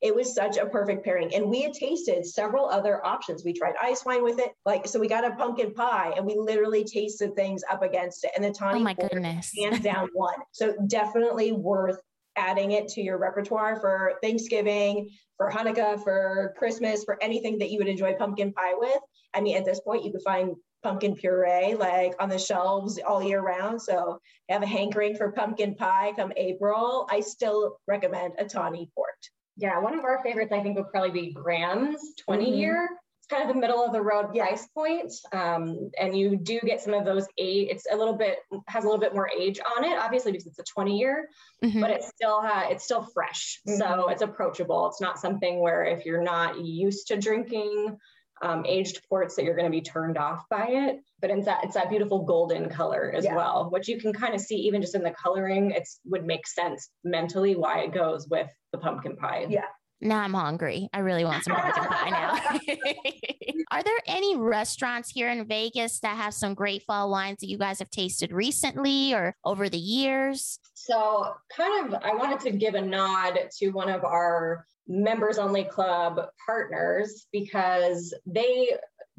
It 0.00 0.14
was 0.14 0.34
such 0.34 0.56
a 0.56 0.64
perfect 0.64 1.04
pairing. 1.04 1.34
And 1.34 1.50
we 1.50 1.60
had 1.60 1.74
tasted 1.74 2.24
several 2.24 2.66
other 2.66 3.04
options. 3.04 3.44
We 3.44 3.52
tried 3.52 3.74
ice 3.80 4.02
wine 4.04 4.24
with 4.24 4.38
it. 4.38 4.50
Like, 4.64 4.86
so 4.86 4.98
we 4.98 5.08
got 5.08 5.30
a 5.30 5.36
pumpkin 5.36 5.74
pie 5.74 6.14
and 6.16 6.24
we 6.24 6.36
literally 6.36 6.84
tasted 6.84 7.36
things 7.36 7.62
up 7.70 7.82
against 7.82 8.24
it. 8.24 8.30
And 8.34 8.42
the 8.42 8.50
tawny 8.50 8.80
oh 8.80 8.82
my 8.82 8.94
goodness. 8.94 9.52
hands 9.56 9.80
down 9.80 10.08
one. 10.14 10.36
So 10.52 10.74
definitely 10.86 11.52
worth 11.52 12.00
adding 12.36 12.72
it 12.72 12.88
to 12.88 13.02
your 13.02 13.18
repertoire 13.18 13.80
for 13.80 14.14
Thanksgiving, 14.22 15.10
for 15.36 15.50
Hanukkah, 15.50 16.02
for 16.02 16.54
Christmas, 16.58 17.04
for 17.04 17.22
anything 17.22 17.58
that 17.58 17.70
you 17.70 17.78
would 17.78 17.88
enjoy 17.88 18.14
pumpkin 18.14 18.52
pie 18.52 18.74
with. 18.74 19.00
I 19.34 19.40
mean, 19.40 19.56
at 19.56 19.64
this 19.64 19.80
point, 19.80 20.04
you 20.04 20.12
could 20.12 20.22
find 20.22 20.54
pumpkin 20.82 21.14
puree 21.14 21.74
like 21.74 22.14
on 22.20 22.28
the 22.28 22.38
shelves 22.38 22.98
all 23.06 23.22
year 23.22 23.40
round. 23.40 23.80
So 23.82 24.18
have 24.48 24.62
a 24.62 24.66
hankering 24.66 25.16
for 25.16 25.32
pumpkin 25.32 25.74
pie 25.74 26.12
come 26.16 26.32
April. 26.36 27.06
I 27.10 27.20
still 27.20 27.76
recommend 27.86 28.34
a 28.38 28.44
tawny 28.44 28.90
port. 28.94 29.10
Yeah, 29.56 29.78
one 29.78 29.98
of 29.98 30.04
our 30.04 30.22
favorites 30.22 30.52
I 30.52 30.62
think 30.62 30.76
would 30.76 30.90
probably 30.90 31.10
be 31.10 31.32
Graham's 31.32 32.14
20 32.24 32.44
mm-hmm. 32.44 32.54
year 32.54 32.88
kind 33.30 33.48
of 33.48 33.54
the 33.54 33.60
middle 33.60 33.84
of 33.84 33.92
the 33.92 34.02
road 34.02 34.34
price 34.34 34.66
point. 34.74 35.12
Um, 35.32 35.90
and 35.98 36.16
you 36.16 36.36
do 36.36 36.60
get 36.60 36.80
some 36.80 36.94
of 36.94 37.04
those 37.04 37.26
age, 37.38 37.68
it's 37.70 37.86
a 37.90 37.96
little 37.96 38.16
bit, 38.16 38.38
has 38.66 38.84
a 38.84 38.86
little 38.86 39.00
bit 39.00 39.14
more 39.14 39.30
age 39.30 39.60
on 39.76 39.84
it, 39.84 39.98
obviously 39.98 40.32
because 40.32 40.46
it's 40.46 40.58
a 40.58 40.64
20 40.64 40.98
year, 40.98 41.28
mm-hmm. 41.64 41.80
but 41.80 41.90
it's 41.90 42.08
still, 42.08 42.40
uh, 42.42 42.64
it's 42.68 42.84
still 42.84 43.02
fresh. 43.14 43.60
Mm-hmm. 43.68 43.78
So 43.78 44.08
it's 44.08 44.22
approachable. 44.22 44.88
It's 44.88 45.00
not 45.00 45.18
something 45.18 45.60
where 45.60 45.84
if 45.84 46.04
you're 46.04 46.22
not 46.22 46.60
used 46.60 47.08
to 47.08 47.16
drinking 47.16 47.96
um, 48.42 48.64
aged 48.66 49.06
ports 49.08 49.36
that 49.36 49.44
you're 49.44 49.56
going 49.56 49.70
to 49.70 49.70
be 49.70 49.82
turned 49.82 50.16
off 50.16 50.48
by 50.48 50.66
it. 50.68 51.00
But 51.20 51.30
it's 51.30 51.44
that 51.44 51.64
it's 51.64 51.74
that 51.74 51.90
beautiful 51.90 52.24
golden 52.24 52.70
color 52.70 53.12
as 53.14 53.24
yeah. 53.24 53.36
well, 53.36 53.68
which 53.70 53.88
you 53.88 54.00
can 54.00 54.12
kind 54.12 54.34
of 54.34 54.40
see 54.40 54.56
even 54.56 54.80
just 54.80 54.94
in 54.94 55.02
the 55.02 55.10
coloring. 55.10 55.72
It's 55.72 56.00
would 56.06 56.24
make 56.24 56.46
sense 56.46 56.88
mentally 57.04 57.54
why 57.54 57.80
it 57.80 57.92
goes 57.92 58.26
with 58.28 58.50
the 58.72 58.78
pumpkin 58.78 59.16
pie. 59.16 59.46
Yeah, 59.48 59.66
now 60.00 60.20
I'm 60.20 60.34
hungry. 60.34 60.88
I 60.92 61.00
really 61.00 61.24
want 61.24 61.44
some 61.44 61.56
pumpkin 61.56 61.84
pie 61.84 62.10
now. 62.10 62.38
Are 63.72 63.82
there 63.82 63.98
any 64.06 64.36
restaurants 64.36 65.10
here 65.10 65.28
in 65.28 65.46
Vegas 65.46 66.00
that 66.00 66.16
have 66.16 66.34
some 66.34 66.54
great 66.54 66.82
fall 66.82 67.10
wines 67.10 67.38
that 67.40 67.48
you 67.48 67.58
guys 67.58 67.78
have 67.78 67.90
tasted 67.90 68.32
recently 68.32 69.14
or 69.14 69.36
over 69.44 69.68
the 69.68 69.78
years? 69.78 70.58
So, 70.74 71.32
kind 71.56 71.86
of, 71.86 72.00
I 72.02 72.14
wanted 72.14 72.40
to 72.40 72.50
give 72.50 72.74
a 72.74 72.80
nod 72.80 73.38
to 73.58 73.70
one 73.70 73.88
of 73.88 74.04
our 74.04 74.66
members 74.88 75.38
only 75.38 75.64
club 75.64 76.20
partners 76.44 77.26
because 77.30 78.12
they 78.26 78.70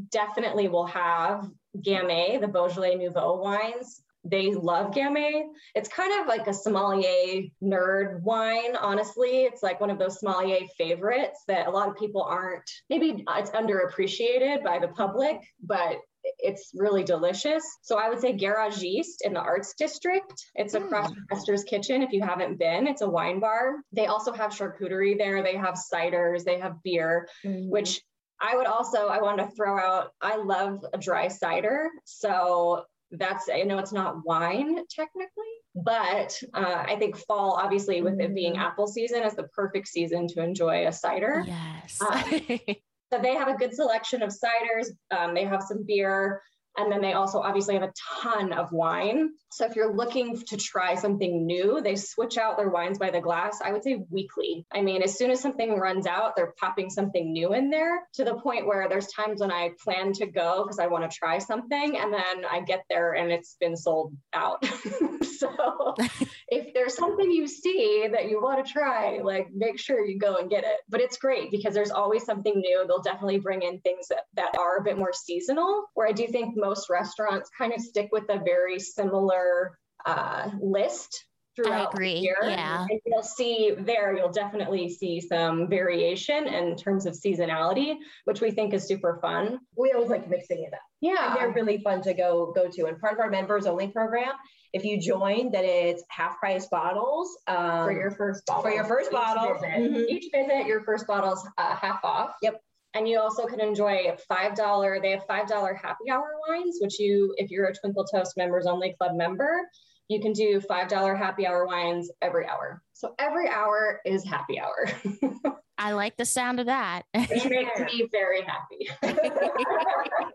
definitely 0.10 0.68
will 0.68 0.88
have 0.88 1.50
Gamay, 1.78 2.42
the 2.42 2.48
Beaujolais 2.48 2.96
Nouveau 2.96 3.38
wines 3.38 4.02
they 4.24 4.54
love 4.54 4.92
Gamay. 4.92 5.44
It's 5.76 5.90
kind 5.90 6.22
of 6.22 6.28
like 6.28 6.48
a 6.48 6.54
sommelier 6.54 7.44
nerd 7.64 8.22
wine, 8.22 8.76
honestly. 8.76 9.44
It's 9.44 9.64
like 9.64 9.82
one 9.82 9.90
of 9.90 10.00
those 10.00 10.20
sommelier 10.20 10.68
favorites 10.78 11.44
that 11.48 11.68
a 11.68 11.72
lot 11.72 11.90
of 11.90 11.98
people 11.98 12.24
aren't, 12.24 12.70
maybe 12.90 13.24
it's 13.28 13.52
underappreciated 13.52 14.64
by 14.64 14.80
the 14.80 14.90
public, 14.90 15.42
but 15.64 15.98
it's 16.38 16.72
really 16.76 17.04
delicious. 17.04 17.64
So 17.82 17.98
I 17.98 18.10
would 18.10 18.20
say 18.20 18.38
Garagiste 18.38 19.22
in 19.24 19.34
the 19.34 19.40
Arts 19.40 19.74
District. 19.74 20.34
It's 20.56 20.76
across 20.76 21.12
mm. 21.12 21.16
Esther's 21.32 21.64
Kitchen. 21.64 22.04
If 22.04 22.12
you 22.12 22.22
haven't 22.22 22.60
been, 22.60 22.88
it's 22.88 23.02
a 23.02 23.10
wine 23.10 23.40
bar. 23.40 23.78
They 23.92 24.06
also 24.06 24.32
have 24.32 24.52
charcuterie 24.52 25.18
there. 25.18 25.42
They 25.42 25.56
have 25.56 25.76
ciders. 25.76 26.44
They 26.44 26.60
have 26.60 26.84
beer, 26.84 27.28
mm. 27.44 27.70
which 27.70 28.02
I 28.40 28.56
would 28.56 28.68
also 28.68 29.08
I 29.08 29.22
want 29.22 29.40
to 29.40 29.56
throw 29.56 29.80
out. 29.80 30.14
I 30.22 30.38
love 30.38 30.84
a 30.94 30.98
dry 30.98 31.28
cider. 31.28 31.90
So 32.06 32.86
that's 33.12 33.50
I 33.54 33.64
know 33.64 33.78
it's 33.78 33.92
not 33.92 34.26
wine 34.26 34.80
technically, 34.90 35.30
but 35.76 36.38
uh, 36.54 36.84
I 36.88 36.96
think 36.98 37.18
fall, 37.18 37.60
obviously, 37.62 38.02
with 38.02 38.20
it 38.20 38.34
being 38.34 38.56
mm. 38.56 38.60
apple 38.60 38.88
season, 38.88 39.24
is 39.24 39.36
the 39.36 39.44
perfect 39.44 39.88
season 39.88 40.28
to 40.30 40.44
enjoy 40.44 40.88
a 40.88 40.92
cider. 40.92 41.44
Yes. 41.46 42.02
um, 42.02 42.24
so 43.12 43.20
they 43.22 43.36
have 43.36 43.48
a 43.48 43.56
good 43.56 43.74
selection 43.74 44.22
of 44.22 44.30
ciders. 44.30 44.88
Um, 45.16 45.34
they 45.34 45.46
have 45.46 45.64
some 45.64 45.86
beer. 45.86 46.42
And 46.78 46.92
then 46.92 47.02
they 47.02 47.14
also 47.14 47.40
obviously 47.40 47.74
have 47.76 47.84
a 47.84 47.94
ton 48.22 48.54
of 48.54 48.72
wine. 48.72 49.32
So 49.52 49.66
if 49.66 49.76
you're 49.76 49.94
looking 49.94 50.38
to 50.48 50.58
try 50.58 50.96
something 50.96 51.46
new, 51.46 51.82
they 51.82 51.96
switch 51.96 52.38
out 52.38 52.58
their 52.58 52.70
wines 52.70 52.98
by 52.98 53.10
the 53.10 53.20
glass, 53.20 53.60
I 53.64 53.74
would 53.74 53.84
say 53.84 54.02
weekly. 54.10 54.66
I 54.72 54.82
mean, 54.82 55.02
as 55.02 55.18
soon 55.18 55.32
as 55.32 55.42
something 55.42 55.78
runs 55.78 56.08
out, 56.08 56.36
they're 56.36 56.54
popping 56.58 56.90
something 56.90 57.34
new 57.34 57.54
in 57.54 57.70
there 57.70 58.02
to 58.14 58.24
the 58.24 58.36
point 58.36 58.66
where 58.66 58.88
there's 58.88 59.08
times 59.08 59.42
when 59.42 59.52
I 59.52 59.72
plan 59.84 60.14
to 60.14 60.26
go 60.26 60.64
because 60.64 60.80
I 60.80 60.88
want 60.88 61.10
to 61.10 61.18
try 61.18 61.40
something. 61.40 61.98
And 61.98 62.14
then 62.14 62.46
I 62.50 62.62
get 62.62 62.86
there 62.90 63.14
and 63.14 63.32
it's 63.32 63.58
been 63.60 63.76
sold 63.76 64.14
out. 64.34 64.66
so 65.38 65.96
if 66.48 66.74
there's 66.74 66.96
something 66.96 67.30
you 67.30 67.48
see 67.48 68.08
that 68.10 68.30
you 68.30 68.42
want 68.42 68.66
to 68.66 68.72
try, 68.72 69.20
like 69.22 69.48
make 69.54 69.78
sure 69.78 70.06
you 70.06 70.18
go 70.18 70.38
and 70.38 70.50
get 70.50 70.64
it. 70.64 70.78
But 70.88 71.02
it's 71.02 71.18
great 71.18 71.52
because 71.52 71.74
there's 71.74 71.92
always 71.92 72.24
something 72.24 72.54
new. 72.56 72.86
They'll 72.88 73.02
definitely 73.02 73.40
bring 73.40 73.64
in 73.64 73.80
things 73.82 74.08
that, 74.08 74.26
that 74.36 74.56
are 74.58 74.78
a 74.78 74.84
bit 74.84 74.98
more 74.98 75.14
seasonal, 75.14 75.86
where 75.94 76.08
I 76.08 76.14
do 76.14 76.28
think 76.28 76.56
most 76.62 76.90
restaurants 76.90 77.50
kind 77.58 77.74
of 77.74 77.82
stick 77.82 78.10
with 78.12 78.30
a 78.30 78.40
very 78.40 78.80
similar 78.80 79.78
uh, 80.06 80.50
list 80.62 81.26
throughout 81.56 81.94
the 81.96 82.08
year. 82.08 82.38
Yeah. 82.44 82.86
And 82.90 83.00
you'll 83.06 83.24
see 83.24 83.76
there, 83.78 84.16
you'll 84.16 84.32
definitely 84.32 84.90
see 84.90 85.20
some 85.20 85.68
variation 85.68 86.48
in 86.48 86.76
terms 86.76 87.06
of 87.06 87.14
seasonality, 87.14 87.96
which 88.24 88.42
we 88.42 88.52
think 88.52 88.74
is 88.74 88.88
super 88.88 89.20
fun. 89.22 89.60
We 89.76 89.92
always 89.92 90.10
like 90.10 90.30
mixing 90.30 90.64
it 90.64 90.74
up. 90.74 90.80
Yeah. 91.02 91.28
And 91.28 91.36
they're 91.36 91.52
really 91.52 91.80
fun 91.80 92.02
to 92.04 92.14
go 92.14 92.54
go 92.56 92.70
to. 92.70 92.86
And 92.86 93.00
part 93.00 93.14
of 93.14 93.20
our 93.20 93.30
members 93.30 93.66
only 93.66 93.90
program, 93.90 94.32
if 94.72 94.86
you 94.86 95.00
join, 95.00 95.52
that 95.52 95.66
it's 95.66 96.04
half 96.10 96.40
price 96.40 96.68
bottles 96.68 97.38
um, 97.48 97.86
for 97.86 97.92
your 97.92 98.12
first 98.12 98.46
bottle. 98.46 98.64
For 98.64 98.72
your 98.72 98.86
first 98.86 99.10
Each 99.10 99.14
bottle. 99.14 99.54
Visit. 99.56 99.70
Mhm. 99.70 100.08
Each 100.08 100.32
visit, 100.34 100.68
your 100.68 100.84
first 100.84 101.06
bottle's 101.06 101.46
uh, 101.58 101.76
half 101.76 102.00
off. 102.04 102.36
Yep. 102.42 102.62
And 102.94 103.08
you 103.08 103.20
also 103.20 103.46
can 103.46 103.62
enjoy 103.62 104.16
five 104.28 104.56
dollar. 104.56 105.00
They 105.02 105.12
have 105.12 105.26
five 105.26 105.48
dollar 105.48 105.74
happy 105.74 106.10
hour 106.12 106.34
wines, 106.48 106.78
which 106.82 107.00
you, 107.00 107.34
if 107.38 107.50
you're 107.50 107.68
a 107.68 107.74
Twinkle 107.74 108.06
Toast 108.06 108.36
members 108.36 108.66
only 108.66 108.94
club 109.00 109.16
member, 109.16 109.62
you 110.10 110.20
can 110.20 110.34
do 110.34 110.60
five 110.60 110.90
dollar 110.90 111.16
happy 111.16 111.48
hour 111.48 111.66
wines 111.66 112.12
every 112.22 112.46
hour. 112.46 112.82
So 112.94 113.16
every 113.18 113.48
hour 113.50 114.02
is 114.06 114.26
happy 114.26 114.60
hour, 114.60 114.90
I 115.82 115.94
like 115.94 116.16
the 116.16 116.26
sound 116.26 116.60
of 116.60 116.68
that. 116.68 117.04
It 117.16 117.50
makes 117.50 117.92
me 117.92 118.08
very 118.12 118.44
happy. 118.44 118.88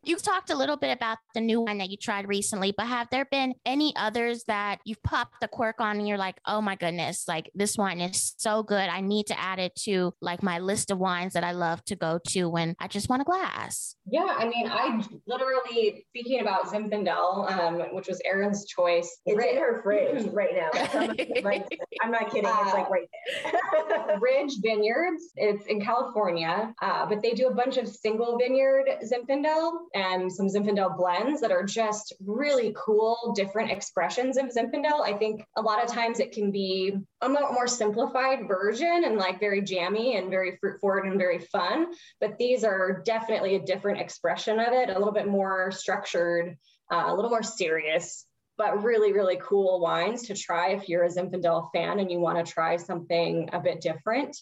You've 0.03 0.23
talked 0.23 0.51
a 0.51 0.57
little 0.57 0.77
bit 0.77 0.91
about 0.91 1.19
the 1.35 1.41
new 1.41 1.61
one 1.61 1.79
that 1.79 1.89
you 1.89 1.97
tried 1.97 2.27
recently, 2.27 2.75
but 2.77 2.87
have 2.89 3.09
there 3.11 3.27
been 3.27 3.55
any 3.65 3.95
others 3.95 4.43
that 4.49 4.81
you've 4.85 5.03
popped 5.05 5.41
the 5.41 5.47
cork 5.47 5.81
on 5.81 5.99
and 5.99 6.09
you're 6.09 6.19
like, 6.19 6.37
oh 6.47 6.61
my 6.61 6.75
goodness, 6.75 7.29
like 7.29 7.49
this 7.55 7.79
wine 7.79 8.01
is 8.01 8.35
so 8.39 8.65
good. 8.65 8.89
I 8.89 9.01
need 9.01 9.29
to 9.29 9.39
add 9.39 9.61
it 9.61 9.77
to 9.85 10.15
like 10.21 10.43
my 10.43 10.59
list 10.59 10.91
of 10.91 10.99
wines 10.99 11.35
that 11.35 11.45
I 11.45 11.53
love 11.53 11.85
to 11.85 11.97
go 11.97 12.19
to 12.29 12.49
when 12.49 12.75
I 12.81 12.89
just 12.89 13.09
want 13.09 13.23
a 13.23 13.25
glass. 13.25 13.95
Yeah, 14.07 14.35
I 14.37 14.49
mean, 14.49 14.69
I 14.69 15.01
literally 15.29 16.07
speaking 16.09 16.41
about 16.41 16.67
Zinfandel, 16.67 17.51
um, 17.53 17.95
which 17.95 18.09
was 18.09 18.21
Erin's 18.25 18.67
choice. 18.67 19.21
It's 19.27 19.37
Ri- 19.37 19.51
in 19.51 19.59
her 19.59 19.81
fridge 19.83 20.27
right 20.33 20.55
now. 20.55 20.71
That's 20.73 20.93
how 20.93 21.07
much 21.07 21.19
it 21.19 21.45
likes 21.45 21.69
it. 21.71 21.79
I'm 22.03 22.11
not 22.11 22.31
kidding. 22.33 22.51
It's 22.53 22.73
like 22.75 22.91
right 22.91 23.09
there. 23.45 24.19
Ridge 24.21 24.55
Vineyards. 24.61 25.33
It's 25.37 25.67
in 25.67 25.81
California, 25.81 26.75
uh, 26.83 27.07
but 27.07 27.23
they 27.23 27.33
do 27.33 27.49
a 27.49 27.55
bunch 27.55 27.77
of 27.77 27.89
single 27.89 28.39
vineyard 28.39 28.87
Zinfandel 29.05 29.73
and 29.95 30.33
some 30.33 30.49
Zinfandel 30.49 30.97
blends 30.97 31.41
that 31.41 31.53
are 31.53 31.65
just 31.65 32.15
really 32.25 32.75
cool, 32.77 33.33
different 33.35 33.71
expressions 33.71 34.37
of 34.37 34.47
Zinfandel. 34.47 35.03
I 35.03 35.15
think 35.15 35.45
a 35.57 35.63
lot 35.63 35.83
of 35.83 35.91
times 35.91 36.21
it 36.21 36.33
can 36.33 36.51
be 36.51 36.95
a 37.21 37.29
mo- 37.29 37.53
more 37.53 37.67
simplified 37.67 38.49
version 38.49 39.05
and 39.05 39.17
like 39.17 39.41
very 39.41 39.63
jammy 39.63 40.17
and 40.17 40.31
very 40.31 40.57
fruit 40.57 40.81
forward 40.81 41.07
and 41.07 41.19
very 41.19 41.39
fun. 41.39 41.87
But 42.21 42.39
these 42.39 42.65
are 42.65 43.03
definitely 43.05 43.57
a 43.57 43.65
different 43.65 44.01
expression 44.01 44.61
of 44.61 44.73
it, 44.73 44.91
a 44.91 44.99
little 44.99 45.13
bit 45.13 45.29
more 45.29 45.71
structured, 45.71 46.57
uh, 46.93 47.05
a 47.07 47.15
little 47.15 47.31
more 47.31 47.43
serious 47.43 48.26
but 48.59 48.83
really, 48.83 49.13
really 49.13 49.39
cool 49.43 49.81
wines 49.81 50.23
to 50.23 50.35
try 50.35 50.71
if 50.71 50.89
you're 50.89 51.05
a 51.05 51.09
Zinfandel 51.09 51.71
fan 51.75 51.99
and 52.01 52.11
you 52.11 52.21
want 52.21 52.45
to 52.45 52.53
try 52.53 52.77
something 52.77 53.49
a 53.53 53.61
bit 53.61 53.81
different. 53.81 54.37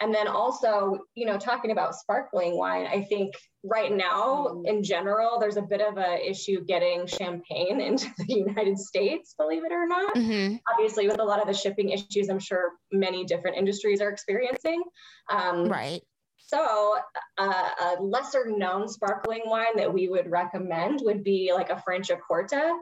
And 0.00 0.14
then 0.14 0.28
also, 0.28 1.00
you 1.14 1.26
know, 1.26 1.38
talking 1.38 1.72
about 1.72 1.94
sparkling 1.94 2.56
wine, 2.56 2.86
I 2.86 3.02
think 3.02 3.34
right 3.64 3.92
now 3.92 4.62
in 4.64 4.82
general, 4.84 5.40
there's 5.40 5.56
a 5.56 5.62
bit 5.62 5.80
of 5.80 5.98
a 5.98 6.28
issue 6.28 6.64
getting 6.64 7.06
champagne 7.06 7.80
into 7.88 8.08
the 8.18 8.34
United 8.34 8.78
States, 8.78 9.34
believe 9.36 9.64
it 9.64 9.72
or 9.72 9.86
not. 9.86 10.16
hmm 10.16 10.56
Obviously, 10.72 11.08
with 11.08 11.20
a 11.20 11.24
lot 11.24 11.40
of 11.40 11.48
the 11.48 11.54
shipping 11.54 11.90
issues, 11.90 12.28
I'm 12.28 12.38
sure 12.38 12.72
many 12.92 13.24
different 13.24 13.56
industries 13.56 14.00
are 14.00 14.10
experiencing. 14.10 14.82
Um, 15.30 15.64
Right. 15.64 16.02
so, 16.38 16.96
uh, 17.36 17.68
a 17.80 18.02
lesser 18.02 18.46
known 18.46 18.88
sparkling 18.88 19.42
wine 19.46 19.76
that 19.76 19.92
we 19.92 20.08
would 20.08 20.30
recommend 20.30 21.00
would 21.02 21.24
be 21.24 21.52
like 21.52 21.70
a 21.70 21.82
French 21.82 22.08
Franciacorta 22.08 22.72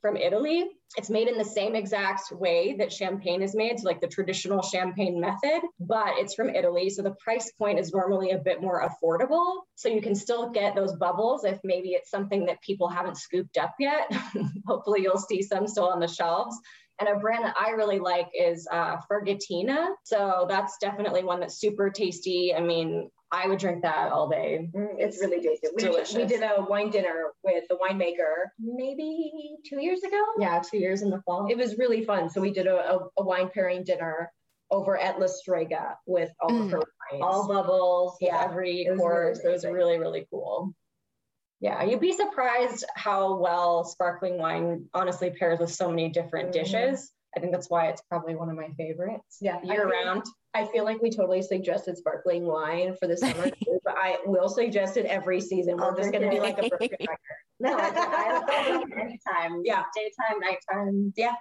from 0.00 0.16
Italy. 0.16 0.64
It's 0.96 1.10
made 1.10 1.28
in 1.28 1.36
the 1.36 1.44
same 1.44 1.74
exact 1.74 2.32
way 2.32 2.76
that 2.78 2.92
champagne 2.92 3.42
is 3.42 3.54
made, 3.54 3.78
so 3.78 3.86
like 3.86 4.00
the 4.00 4.06
traditional 4.06 4.62
champagne 4.62 5.20
method, 5.20 5.60
but 5.80 6.14
it's 6.16 6.34
from 6.34 6.50
Italy. 6.50 6.88
So 6.90 7.02
the 7.02 7.14
price 7.22 7.52
point 7.52 7.78
is 7.78 7.92
normally 7.92 8.30
a 8.30 8.38
bit 8.38 8.62
more 8.62 8.88
affordable. 8.88 9.62
So 9.74 9.88
you 9.88 10.00
can 10.00 10.14
still 10.14 10.50
get 10.50 10.74
those 10.74 10.96
bubbles 10.96 11.44
if 11.44 11.58
maybe 11.64 11.90
it's 11.90 12.10
something 12.10 12.46
that 12.46 12.62
people 12.62 12.88
haven't 12.88 13.18
scooped 13.18 13.58
up 13.58 13.74
yet. 13.78 14.10
Hopefully, 14.66 15.02
you'll 15.02 15.18
see 15.18 15.42
some 15.42 15.66
still 15.66 15.88
on 15.88 16.00
the 16.00 16.08
shelves. 16.08 16.58
And 17.00 17.08
a 17.08 17.20
brand 17.20 17.44
that 17.44 17.54
I 17.56 17.70
really 17.70 18.00
like 18.00 18.28
is 18.34 18.66
uh, 18.72 18.96
Ferghettina. 19.08 19.88
So 20.04 20.46
that's 20.48 20.78
definitely 20.80 21.22
one 21.22 21.40
that's 21.40 21.60
super 21.60 21.90
tasty. 21.90 22.52
I 22.56 22.60
mean, 22.60 23.08
I 23.30 23.46
would 23.46 23.58
drink 23.58 23.82
that 23.82 24.10
all 24.10 24.28
day. 24.28 24.70
Mm, 24.74 24.94
It's 24.98 25.20
really 25.20 25.40
tasty. 25.42 25.68
We 25.76 25.82
did, 25.82 26.06
we 26.14 26.24
did 26.24 26.42
a 26.42 26.64
wine 26.68 26.90
dinner 26.90 27.32
with 27.44 27.64
the 27.68 27.76
winemaker. 27.76 28.50
Maybe 28.58 29.56
two 29.68 29.82
years 29.82 30.02
ago? 30.02 30.20
Yeah, 30.38 30.60
two 30.60 30.78
years 30.78 31.02
in 31.02 31.10
the 31.10 31.20
fall. 31.26 31.46
It 31.50 31.58
was 31.58 31.76
really 31.76 32.04
fun. 32.04 32.30
So 32.30 32.40
we 32.40 32.50
did 32.52 32.66
a, 32.66 32.76
a, 32.94 32.98
a 33.18 33.22
wine 33.22 33.50
pairing 33.52 33.84
dinner 33.84 34.32
over 34.70 34.96
at 34.96 35.18
La 35.20 35.26
Strega 35.26 35.98
with 36.06 36.30
all 36.40 36.50
Mm. 36.50 36.64
of 36.64 36.70
her 36.70 36.78
wines. 36.78 37.22
all 37.22 37.48
bubbles, 37.48 38.16
Yeah, 38.20 38.42
every 38.42 38.82
it 38.82 38.96
course. 38.96 39.38
really 39.44 39.48
it 39.50 39.52
was 39.52 39.64
really, 39.64 39.98
really 39.98 40.26
cool. 40.30 40.72
Yeah, 41.60 41.82
you'd 41.82 42.00
be 42.00 42.12
surprised 42.12 42.84
how 42.94 43.36
well 43.36 43.84
sparkling 43.84 44.38
wine 44.38 44.86
honestly 44.94 45.30
pairs 45.30 45.58
with 45.58 45.72
so 45.72 45.88
many 45.90 46.08
different 46.08 46.50
Mhm. 46.50 46.52
dishes. 46.52 47.12
I 47.36 47.40
think 47.40 47.52
that's 47.52 47.68
why 47.70 47.88
it's 47.88 48.02
probably 48.08 48.34
one 48.34 48.48
of 48.48 48.56
my 48.56 48.68
favorites. 48.76 49.38
Yeah, 49.40 49.58
I 49.62 49.66
year 49.66 49.82
feel- 49.82 49.90
round. 49.90 50.22
I 50.54 50.64
feel 50.66 50.84
like 50.84 51.00
we 51.02 51.10
totally 51.10 51.42
suggested 51.42 51.96
sparkling 51.98 52.44
wine 52.44 52.96
for 52.98 53.06
the 53.06 53.16
summer, 53.16 53.50
too, 53.50 53.78
but 53.84 53.94
I 53.96 54.16
will 54.24 54.48
suggest 54.48 54.96
it 54.96 55.04
every 55.06 55.40
season. 55.40 55.76
We're 55.76 55.94
just 55.94 56.10
going 56.10 56.24
to 56.24 56.30
be 56.30 56.40
like 56.40 56.58
a 56.58 56.68
broken 56.68 56.96
record. 57.00 57.18
No, 57.60 57.76
I, 57.76 57.80
I, 57.82 58.68
I 58.68 58.72
love 58.76 58.84
it 58.88 58.98
anytime. 58.98 59.62
Yeah. 59.64 59.82
daytime, 59.94 60.40
nighttime, 60.40 61.12
Yeah, 61.16 61.34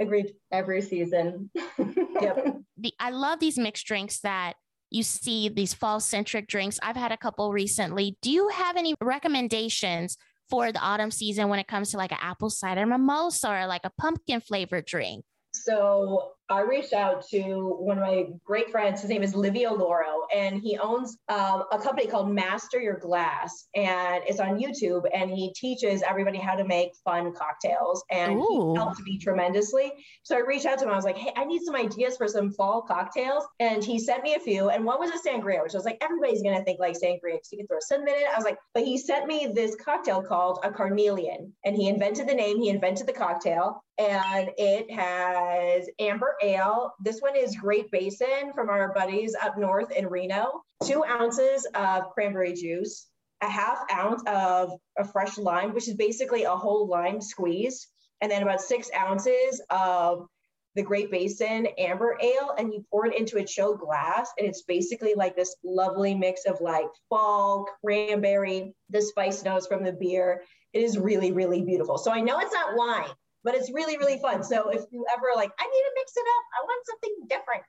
Agreed. 0.00 0.32
every 0.52 0.80
season. 0.82 1.50
Yep. 1.78 2.56
the 2.78 2.94
I 3.00 3.10
love 3.10 3.40
these 3.40 3.58
mixed 3.58 3.84
drinks 3.86 4.20
that 4.20 4.54
you 4.90 5.02
see 5.02 5.48
these 5.48 5.74
fall 5.74 5.98
centric 6.00 6.46
drinks. 6.46 6.78
I've 6.82 6.94
had 6.96 7.10
a 7.12 7.16
couple 7.16 7.52
recently. 7.52 8.16
Do 8.22 8.30
you 8.30 8.48
have 8.48 8.76
any 8.76 8.94
recommendations 9.00 10.16
for 10.48 10.70
the 10.72 10.78
autumn 10.78 11.10
season 11.10 11.48
when 11.48 11.58
it 11.58 11.66
comes 11.66 11.90
to 11.90 11.96
like 11.96 12.12
an 12.12 12.18
apple 12.20 12.50
cider 12.50 12.86
mimosa 12.86 13.50
or 13.50 13.66
like 13.66 13.82
a 13.84 13.90
pumpkin 14.00 14.40
flavored 14.40 14.86
drink? 14.86 15.24
So 15.54 16.32
I 16.50 16.60
reached 16.60 16.92
out 16.92 17.26
to 17.28 17.76
one 17.78 17.96
of 17.96 18.02
my 18.02 18.26
great 18.44 18.70
friends. 18.70 19.00
His 19.00 19.08
name 19.08 19.22
is 19.22 19.34
Livio 19.34 19.72
Lauro, 19.72 20.26
and 20.34 20.60
he 20.60 20.76
owns 20.76 21.16
um, 21.30 21.64
a 21.72 21.78
company 21.78 22.06
called 22.06 22.30
Master 22.30 22.78
Your 22.78 22.98
Glass, 22.98 23.68
and 23.74 24.22
it's 24.26 24.40
on 24.40 24.58
YouTube. 24.58 25.04
And 25.14 25.30
he 25.30 25.54
teaches 25.54 26.02
everybody 26.02 26.36
how 26.36 26.54
to 26.54 26.64
make 26.64 26.90
fun 27.02 27.32
cocktails, 27.32 28.04
and 28.10 28.34
Ooh. 28.34 28.72
he 28.72 28.78
helped 28.78 29.00
me 29.00 29.18
tremendously. 29.18 29.90
So 30.22 30.36
I 30.36 30.40
reached 30.40 30.66
out 30.66 30.78
to 30.80 30.84
him. 30.84 30.90
I 30.90 30.96
was 30.96 31.04
like, 31.04 31.16
"Hey, 31.16 31.32
I 31.34 31.44
need 31.44 31.62
some 31.62 31.76
ideas 31.76 32.18
for 32.18 32.28
some 32.28 32.52
fall 32.52 32.82
cocktails," 32.82 33.46
and 33.58 33.82
he 33.82 33.98
sent 33.98 34.22
me 34.22 34.34
a 34.34 34.40
few. 34.40 34.68
And 34.68 34.84
one 34.84 34.98
was 34.98 35.10
a 35.10 35.28
sangria, 35.28 35.62
which 35.62 35.74
I 35.74 35.78
was 35.78 35.86
like, 35.86 36.02
everybody's 36.02 36.42
gonna 36.42 36.64
think 36.64 36.78
like 36.78 36.94
sangria 36.94 37.36
because 37.36 37.48
you 37.52 37.58
can 37.58 37.66
throw 37.68 37.78
a 37.78 37.82
cinnamon 37.82 38.14
in 38.14 38.20
it. 38.20 38.28
I 38.30 38.36
was 38.36 38.44
like, 38.44 38.58
but 38.74 38.84
he 38.84 38.98
sent 38.98 39.26
me 39.26 39.50
this 39.54 39.76
cocktail 39.76 40.22
called 40.22 40.58
a 40.62 40.70
carnelian, 40.70 41.54
and 41.64 41.74
he 41.74 41.88
invented 41.88 42.28
the 42.28 42.34
name. 42.34 42.60
He 42.60 42.68
invented 42.68 43.06
the 43.06 43.12
cocktail 43.14 43.82
and 43.98 44.50
it 44.58 44.90
has 44.90 45.88
amber 46.00 46.36
ale. 46.42 46.94
This 47.00 47.20
one 47.20 47.36
is 47.36 47.56
Great 47.56 47.90
Basin 47.90 48.52
from 48.54 48.68
our 48.68 48.92
buddies 48.92 49.36
up 49.40 49.56
north 49.56 49.90
in 49.92 50.06
Reno. 50.08 50.62
Two 50.84 51.04
ounces 51.04 51.66
of 51.74 52.10
cranberry 52.10 52.54
juice, 52.54 53.06
a 53.40 53.48
half 53.48 53.84
ounce 53.92 54.22
of 54.26 54.72
a 54.98 55.04
fresh 55.04 55.38
lime, 55.38 55.74
which 55.74 55.88
is 55.88 55.94
basically 55.94 56.44
a 56.44 56.50
whole 56.50 56.88
lime 56.88 57.20
squeeze, 57.20 57.88
and 58.20 58.30
then 58.30 58.42
about 58.42 58.60
six 58.60 58.90
ounces 58.96 59.60
of 59.70 60.26
the 60.74 60.82
Great 60.82 61.08
Basin 61.08 61.68
amber 61.78 62.18
ale, 62.20 62.52
and 62.58 62.72
you 62.72 62.84
pour 62.90 63.06
it 63.06 63.16
into 63.16 63.38
a 63.38 63.44
chilled 63.44 63.78
glass, 63.78 64.32
and 64.36 64.48
it's 64.48 64.62
basically 64.62 65.14
like 65.14 65.36
this 65.36 65.54
lovely 65.62 66.16
mix 66.16 66.46
of 66.46 66.60
like 66.60 66.86
fall, 67.08 67.68
cranberry, 67.84 68.74
the 68.90 69.00
spice 69.00 69.44
notes 69.44 69.68
from 69.68 69.84
the 69.84 69.92
beer. 69.92 70.42
It 70.72 70.82
is 70.82 70.98
really, 70.98 71.30
really 71.30 71.62
beautiful. 71.62 71.96
So 71.96 72.10
I 72.10 72.22
know 72.22 72.40
it's 72.40 72.52
not 72.52 72.74
wine, 72.76 73.14
but 73.44 73.54
it's 73.54 73.70
really, 73.72 73.98
really 73.98 74.18
fun. 74.18 74.42
So 74.42 74.70
if 74.70 74.82
you 74.90 75.04
ever 75.14 75.26
like, 75.36 75.50
I 75.60 75.64
need 75.64 75.82
to 75.82 75.92
mix 75.94 76.12
it 76.16 76.20
up, 76.20 76.44
I 76.60 76.64
want 76.64 76.86
something 76.86 77.14
different. 77.28 77.64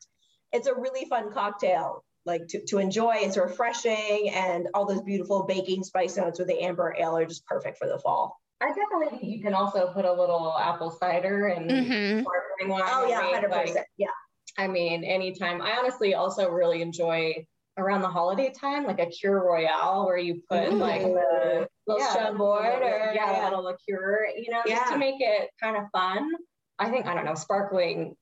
It's 0.54 0.68
a 0.68 0.74
really 0.74 1.06
fun 1.06 1.32
cocktail, 1.34 2.06
like 2.26 2.48
to, 2.50 2.66
to 2.68 2.78
enjoy. 2.80 3.16
It's 3.18 3.38
refreshing, 3.38 4.32
and 4.34 4.68
all 4.74 4.86
those 4.86 5.02
beautiful 5.02 5.44
baking 5.44 5.84
spice 5.84 6.16
notes 6.18 6.40
with 6.40 6.48
the 6.48 6.62
amber 6.62 6.96
ale 6.98 7.18
are 7.18 7.26
just 7.26 7.46
perfect 7.46 7.78
for 7.78 7.88
the 7.88 8.00
fall. 8.00 8.40
I 8.62 8.70
definitely 8.70 9.10
think 9.10 9.24
you 9.24 9.44
can 9.44 9.54
also 9.54 9.92
put 9.94 10.06
a 10.06 10.14
little 10.14 10.56
apple 10.58 10.90
cider 10.92 11.48
and 11.48 11.70
hmm 11.70 12.22
sparkling 12.22 12.70
wine. 12.70 12.84
Oh 12.86 13.06
yeah, 13.08 13.20
and 13.20 13.26
make, 13.26 13.36
hundred 13.36 13.52
like, 13.52 13.68
percent. 13.68 13.86
Yeah, 13.98 14.08
I 14.58 14.68
mean, 14.68 15.04
anytime. 15.04 15.62
I 15.62 15.76
honestly 15.78 16.14
also 16.14 16.50
really 16.50 16.82
enjoy 16.82 17.46
around 17.78 18.02
the 18.02 18.08
holiday 18.10 18.52
time, 18.52 18.86
like 18.86 19.00
a 19.00 19.08
Kir 19.10 19.44
Royale, 19.44 20.06
where 20.06 20.18
you 20.18 20.42
put 20.50 20.72
Ooh. 20.72 20.78
like 20.78 21.02
the 21.02 21.68
little 21.88 22.02
Yeah. 22.06 22.14
chambord 22.14 22.82
or 22.82 23.12
Yeah. 23.14 23.14
yeah, 23.14 23.44
a 23.44 23.50
little 23.50 23.64
liqueur, 23.64 24.28
you 24.36 24.50
know, 24.52 24.62
just 24.66 24.92
to 24.92 24.98
make 24.98 25.20
it 25.20 25.50
kind 25.62 25.76
of 25.78 25.84
fun. 25.92 26.32
I 26.80 26.90
think 26.90 27.06
I 27.06 27.14
don't 27.14 27.26
know, 27.26 27.36
sparkling 27.36 28.16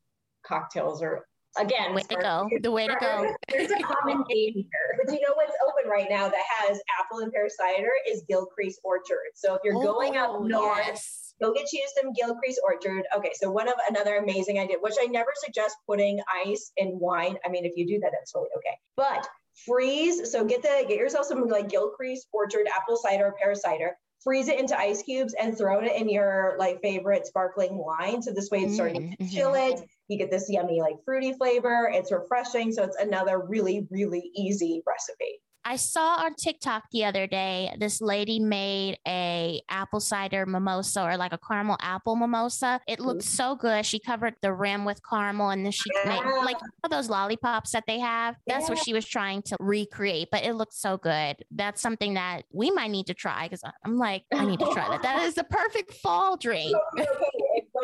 cocktails 0.46 1.02
are 1.02 1.26
Again, 1.60 1.94
way 1.94 2.02
to 2.02 2.16
go. 2.16 2.50
The 2.64 2.72
way 2.72 2.88
to 2.88 2.96
go. 3.00 3.32
There's 3.48 3.70
a 3.70 3.78
common 3.84 4.24
theme 4.26 4.54
here. 4.56 4.98
But 5.06 5.14
you 5.14 5.22
know 5.22 5.36
what's 5.36 5.54
open 5.70 5.88
right 5.88 6.08
now 6.10 6.28
that 6.28 6.44
has 6.60 6.82
apple 7.00 7.20
and 7.20 7.32
pear 7.32 7.48
cider 7.48 7.92
is 8.10 8.24
Gilcrease 8.28 8.78
Orchard. 8.84 9.30
So 9.36 9.54
if 9.54 9.62
you're 9.64 9.76
going 9.76 10.18
up 10.18 10.32
Oh, 10.34 10.40
north, 10.42 10.80
yes. 10.84 11.36
go 11.40 11.54
get 11.54 11.72
you 11.72 11.88
some 12.02 12.12
Gilcrease 12.12 12.56
Orchard. 12.64 13.04
Okay, 13.16 13.34
so 13.36 13.52
one 13.52 13.68
of 13.68 13.76
another 13.88 14.16
amazing 14.18 14.58
idea, 14.58 14.78
which 14.80 14.96
I 15.00 15.06
never 15.06 15.30
suggest 15.36 15.76
putting 15.88 16.20
ice 16.44 16.72
in 16.78 16.98
wine. 17.00 17.38
I 17.46 17.50
mean, 17.50 17.66
if 17.66 17.74
you 17.76 17.86
do 17.86 18.00
that, 18.00 18.10
that's 18.14 18.32
totally 18.32 18.50
okay. 18.58 18.76
But 18.98 19.28
freeze. 19.66 20.32
So 20.32 20.46
get 20.46 20.62
the 20.62 20.86
get 20.88 20.98
yourself 20.98 21.26
some 21.28 21.48
like 21.48 21.70
Gilcrease 21.70 22.20
Orchard 22.32 22.68
apple 22.74 22.98
cider, 22.98 23.34
pear 23.40 23.56
cider. 23.56 23.98
Freeze 24.24 24.48
it 24.48 24.58
into 24.58 24.78
ice 24.78 25.04
cubes 25.04 25.34
and 25.34 25.58
throw 25.58 25.82
it 25.82 25.92
in 25.92 26.08
your 26.08 26.56
like 26.58 26.82
favorite 26.82 27.28
sparkling 27.28 27.76
wine. 27.76 28.22
So 28.22 28.32
this 28.32 28.50
way 28.50 28.62
it's 28.64 28.76
starting 28.76 29.16
to 29.18 29.24
Mhm, 29.24 29.34
chill 29.34 29.54
it. 29.54 29.82
You 30.08 30.18
get 30.18 30.32
this 30.32 30.50
yummy 30.50 30.80
like 30.80 30.96
fruity 31.04 31.34
flavor. 31.34 31.92
It's 31.94 32.12
refreshing. 32.12 32.72
So 32.72 32.84
it's 32.84 32.98
another 32.98 33.40
really 33.40 33.88
really 33.92 34.32
easy 34.36 34.82
recipe. 34.88 35.42
I 35.66 35.78
saw 35.78 36.16
on 36.24 36.36
TikTok 36.36 36.84
the 36.92 37.06
other 37.06 37.26
day 37.26 37.74
this 37.80 38.02
lady 38.02 38.40
made 38.40 38.98
a 39.08 39.62
apple 39.70 40.00
cider 40.00 40.46
mimosa 40.46 41.04
or 41.04 41.16
like 41.18 41.32
a 41.34 41.38
caramel 41.38 41.78
apple 41.82 42.16
mimosa. 42.16 42.82
It 42.88 43.00
looked 43.00 43.24
so 43.24 43.56
good. 43.56 43.86
She 43.86 44.00
covered 44.00 44.36
the 44.42 44.54
rim 44.54 44.84
with 44.84 45.00
caramel 45.10 45.50
and 45.52 45.64
then 45.66 45.72
she 45.72 45.90
made 46.06 46.20
like 46.44 46.58
those 46.90 47.10
lollipops 47.10 47.72
that 47.72 47.86
they 47.88 48.00
have. 48.00 48.36
That's 48.46 48.68
what 48.70 48.78
she 48.78 48.94
was 48.94 49.06
trying 49.08 49.42
to 49.44 49.56
recreate, 49.60 50.28
but 50.32 50.44
it 50.44 50.54
looked 50.54 50.74
so 50.74 50.98
good. 50.98 51.38
That's 51.52 51.82
something 51.82 52.16
that 52.16 52.44
we 52.52 52.70
might 52.72 52.92
need 52.92 53.08
to 53.08 53.14
try 53.14 53.44
because 53.48 53.62
I'm 53.86 53.98
like, 53.98 54.26
I 54.34 54.46
need 54.46 54.60
to 54.60 54.70
try 54.74 54.90
that. 54.90 55.02
That 55.04 55.24
is 55.24 55.36
the 55.36 55.46
perfect 55.46 55.94
fall 55.94 56.36
drink. 56.36 56.76
okay, 57.00 57.08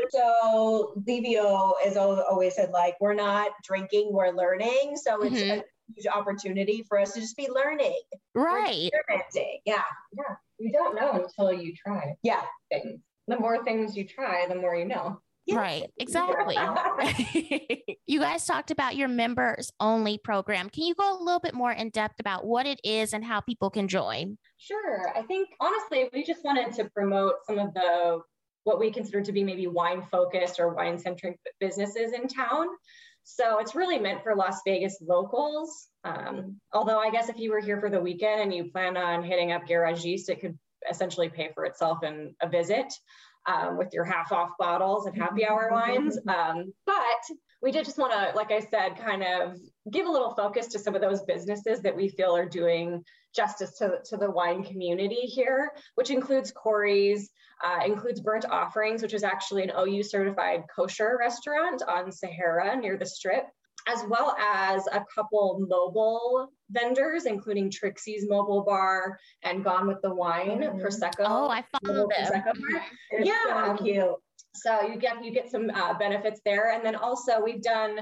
so 0.09 0.93
Livio 1.07 1.75
has 1.83 1.95
always 1.97 2.55
said 2.55 2.71
like 2.71 2.95
we're 2.99 3.13
not 3.13 3.51
drinking, 3.63 4.09
we're 4.11 4.31
learning. 4.31 4.97
So 5.01 5.21
it's 5.23 5.39
Mhm. 5.39 5.59
a 5.59 5.63
huge 5.95 6.07
opportunity 6.07 6.83
for 6.87 6.99
us 6.99 7.13
to 7.13 7.21
just 7.21 7.37
be 7.37 7.49
learning, 7.49 7.99
Right. 8.35 8.89
experimenting. 8.93 9.59
Yeah, 9.65 9.83
Yeah, 10.13 10.35
you 10.57 10.71
don't 10.71 10.95
know 10.95 11.11
until 11.11 11.51
you 11.53 11.73
try 11.75 12.15
yeah. 12.23 12.43
things. 12.71 13.01
The 13.27 13.39
more 13.39 13.63
things 13.63 13.95
you 13.95 14.05
try, 14.07 14.47
the 14.47 14.55
more 14.55 14.75
you 14.75 14.85
know. 14.85 15.21
Yeah. 15.45 15.57
Right. 15.57 15.83
Exactly. 15.97 16.55
you 18.07 18.19
guys 18.19 18.45
talked 18.45 18.69
about 18.71 18.95
your 18.95 19.07
members 19.07 19.71
only 19.79 20.19
program. 20.19 20.69
Can 20.69 20.83
you 20.83 20.93
go 20.93 21.17
a 21.17 21.23
little 21.23 21.39
bit 21.39 21.55
more 21.55 21.71
in 21.71 21.89
depth 21.89 22.19
about 22.19 22.45
what 22.45 22.67
it 22.67 22.79
is 22.83 23.13
and 23.13 23.23
how 23.23 23.39
people 23.39 23.69
can 23.71 23.87
join? 23.87 24.37
Sure. 24.57 25.11
I 25.15 25.23
think 25.23 25.49
honestly, 25.59 26.09
we 26.13 26.23
just 26.23 26.43
wanted 26.43 26.73
to 26.73 26.85
promote 26.89 27.35
some 27.47 27.57
of 27.57 27.73
the 27.73 28.21
what 28.65 28.79
we 28.79 28.91
consider 28.91 29.21
to 29.21 29.31
be 29.31 29.43
maybe 29.43 29.65
wine 29.65 30.03
focused 30.11 30.59
or 30.59 30.73
wine 30.75 30.97
centric 30.99 31.39
businesses 31.59 32.13
in 32.13 32.27
town. 32.27 32.67
So 33.35 33.59
it's 33.59 33.75
really 33.75 33.99
meant 33.99 34.23
for 34.23 34.35
Las 34.35 34.61
Vegas 34.65 34.97
locals. 35.01 35.87
Um, 36.03 36.59
although 36.73 36.99
I 36.99 37.11
guess 37.11 37.29
if 37.29 37.37
you 37.37 37.51
were 37.51 37.59
here 37.59 37.79
for 37.79 37.89
the 37.89 38.01
weekend 38.01 38.41
and 38.41 38.53
you 38.53 38.71
plan 38.71 38.97
on 38.97 39.23
hitting 39.23 39.51
up 39.51 39.67
Garagiste, 39.67 40.29
it 40.29 40.41
could 40.41 40.57
essentially 40.89 41.29
pay 41.29 41.51
for 41.53 41.65
itself 41.65 42.03
in 42.03 42.33
a 42.41 42.49
visit 42.49 42.91
um, 43.45 43.77
with 43.77 43.89
your 43.93 44.03
half 44.03 44.31
off 44.31 44.49
bottles 44.57 45.05
and 45.05 45.15
happy 45.15 45.45
hour 45.47 45.69
wines. 45.71 46.17
Um, 46.27 46.73
but 46.85 46.95
we 47.61 47.71
did 47.71 47.85
just 47.85 47.97
want 47.97 48.13
to, 48.13 48.35
like 48.35 48.51
I 48.51 48.61
said, 48.61 48.97
kind 48.97 49.23
of 49.23 49.57
give 49.91 50.05
a 50.05 50.11
little 50.11 50.33
focus 50.33 50.67
to 50.67 50.79
some 50.79 50.95
of 50.95 51.01
those 51.01 51.23
businesses 51.23 51.81
that 51.81 51.95
we 51.95 52.09
feel 52.09 52.35
are 52.35 52.47
doing 52.47 53.03
justice 53.35 53.77
to, 53.77 53.99
to 54.05 54.17
the 54.17 54.31
wine 54.31 54.63
community 54.63 55.21
here, 55.21 55.71
which 55.95 56.09
includes 56.09 56.51
Khoury's, 56.51 57.29
uh, 57.63 57.83
includes 57.85 58.21
Burnt 58.21 58.45
Offerings, 58.49 59.01
which 59.01 59.13
is 59.13 59.23
actually 59.23 59.63
an 59.63 59.71
OU 59.77 60.03
certified 60.03 60.63
kosher 60.73 61.17
restaurant 61.19 61.81
on 61.87 62.11
Sahara 62.11 62.75
near 62.77 62.97
the 62.97 63.05
strip, 63.05 63.45
as 63.91 64.03
well 64.07 64.35
as 64.39 64.85
a 64.87 65.03
couple 65.13 65.65
mobile 65.67 66.49
vendors, 66.69 67.25
including 67.25 67.71
Trixie's 67.71 68.25
Mobile 68.29 68.63
Bar 68.63 69.17
and 69.43 69.63
Gone 69.63 69.87
with 69.87 70.01
the 70.01 70.13
Wine, 70.13 70.61
Mhm. 70.61 70.81
Prosecco. 70.81 71.25
Oh, 71.25 71.49
I 71.49 71.63
follow 71.63 71.93
Little 71.93 72.07
them. 72.09 72.25
Prosecco 72.25 72.53
bar. 72.71 72.85
Yeah. 73.25 73.75
so 73.77 73.83
cute. 73.83 74.15
So 74.55 74.81
you 74.81 74.97
get 74.97 75.23
you 75.23 75.31
get 75.31 75.49
some 75.49 75.69
uh, 75.69 75.93
benefits 75.97 76.41
there, 76.45 76.71
and 76.73 76.85
then 76.85 76.95
also 76.95 77.41
we've 77.41 77.61
done 77.61 77.99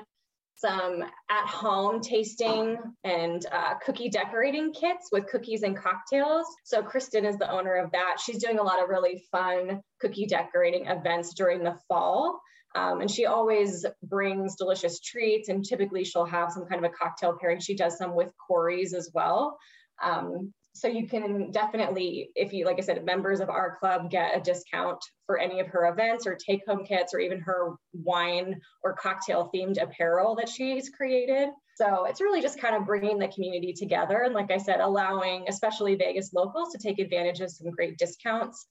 some 0.56 1.03
at-home 1.29 2.01
tasting 2.01 2.77
and 3.03 3.46
uh, 3.51 3.75
cookie 3.86 4.10
decorating 4.10 4.74
kits 4.74 5.10
with 5.12 5.27
cookies 5.27 5.62
and 5.62 5.77
cocktails. 5.77 6.48
So 6.63 6.82
Kristen 6.82 7.25
is 7.25 7.38
the 7.38 7.50
owner 7.51 7.75
of 7.75 7.91
that. 7.91 8.15
She's 8.20 8.39
doing 8.44 8.58
a 8.58 8.63
lot 8.63 8.82
of 8.82 8.89
really 8.89 9.24
fun 9.32 9.82
cookie 10.01 10.25
decorating 10.25 10.88
events 10.88 11.36
during 11.36 11.63
the 11.63 11.77
fall. 11.88 12.39
Um, 12.77 13.01
and 13.01 13.10
she 13.10 13.25
always 13.25 13.86
brings 14.03 14.55
delicious 14.55 15.00
treats, 15.00 15.50
and 15.50 15.66
typically 15.66 16.03
she'll 16.03 16.25
have 16.25 16.51
some 16.51 16.68
kind 16.68 16.85
of 16.85 16.92
a 16.92 16.94
cocktail 16.94 17.35
pairing. 17.40 17.59
She 17.59 17.75
does 17.75 17.98
some 17.98 18.13
with 18.16 18.31
Khoury's 18.37 18.94
as 18.94 19.09
well. 19.16 19.57
Um, 20.03 20.53
so 20.74 20.87
you 20.87 21.07
can 21.07 21.50
definitely, 21.50 22.29
if 22.35 22.53
you, 22.53 22.66
like 22.66 22.77
I 22.77 22.81
said, 22.81 23.03
members 23.03 23.40
of 23.40 23.50
our 23.50 23.77
club 23.79 24.11
get 24.11 24.37
a 24.37 24.42
discount 24.42 25.00
for 25.25 25.40
any 25.40 25.59
of 25.59 25.66
her 25.70 25.87
events 25.87 26.27
or 26.27 26.35
take 26.35 26.61
home 26.68 26.85
kits 26.85 27.16
or 27.16 27.20
even 27.20 27.40
her 27.40 27.72
wine 27.94 28.61
or 28.83 28.94
cocktail 28.94 29.50
themed 29.51 29.81
apparel 29.81 30.35
that 30.35 30.48
she's 30.48 30.90
created. 30.90 31.50
So 31.77 32.05
it's 32.05 32.22
really 32.22 32.44
just 32.44 32.61
kind 32.61 32.75
of 32.75 32.85
bringing 32.85 33.18
the 33.18 33.27
community 33.29 33.74
together. 33.74 34.22
And 34.22 34.35
like 34.35 34.51
I 34.51 34.57
said, 34.57 34.79
allowing 34.79 35.46
especially 35.48 35.96
Vegas 35.96 36.31
locals 36.31 36.72
to 36.74 36.77
take 36.77 37.00
advantage 37.00 37.40
of 37.40 37.50
some 37.50 37.72
great 37.72 37.98
discounts 37.98 38.68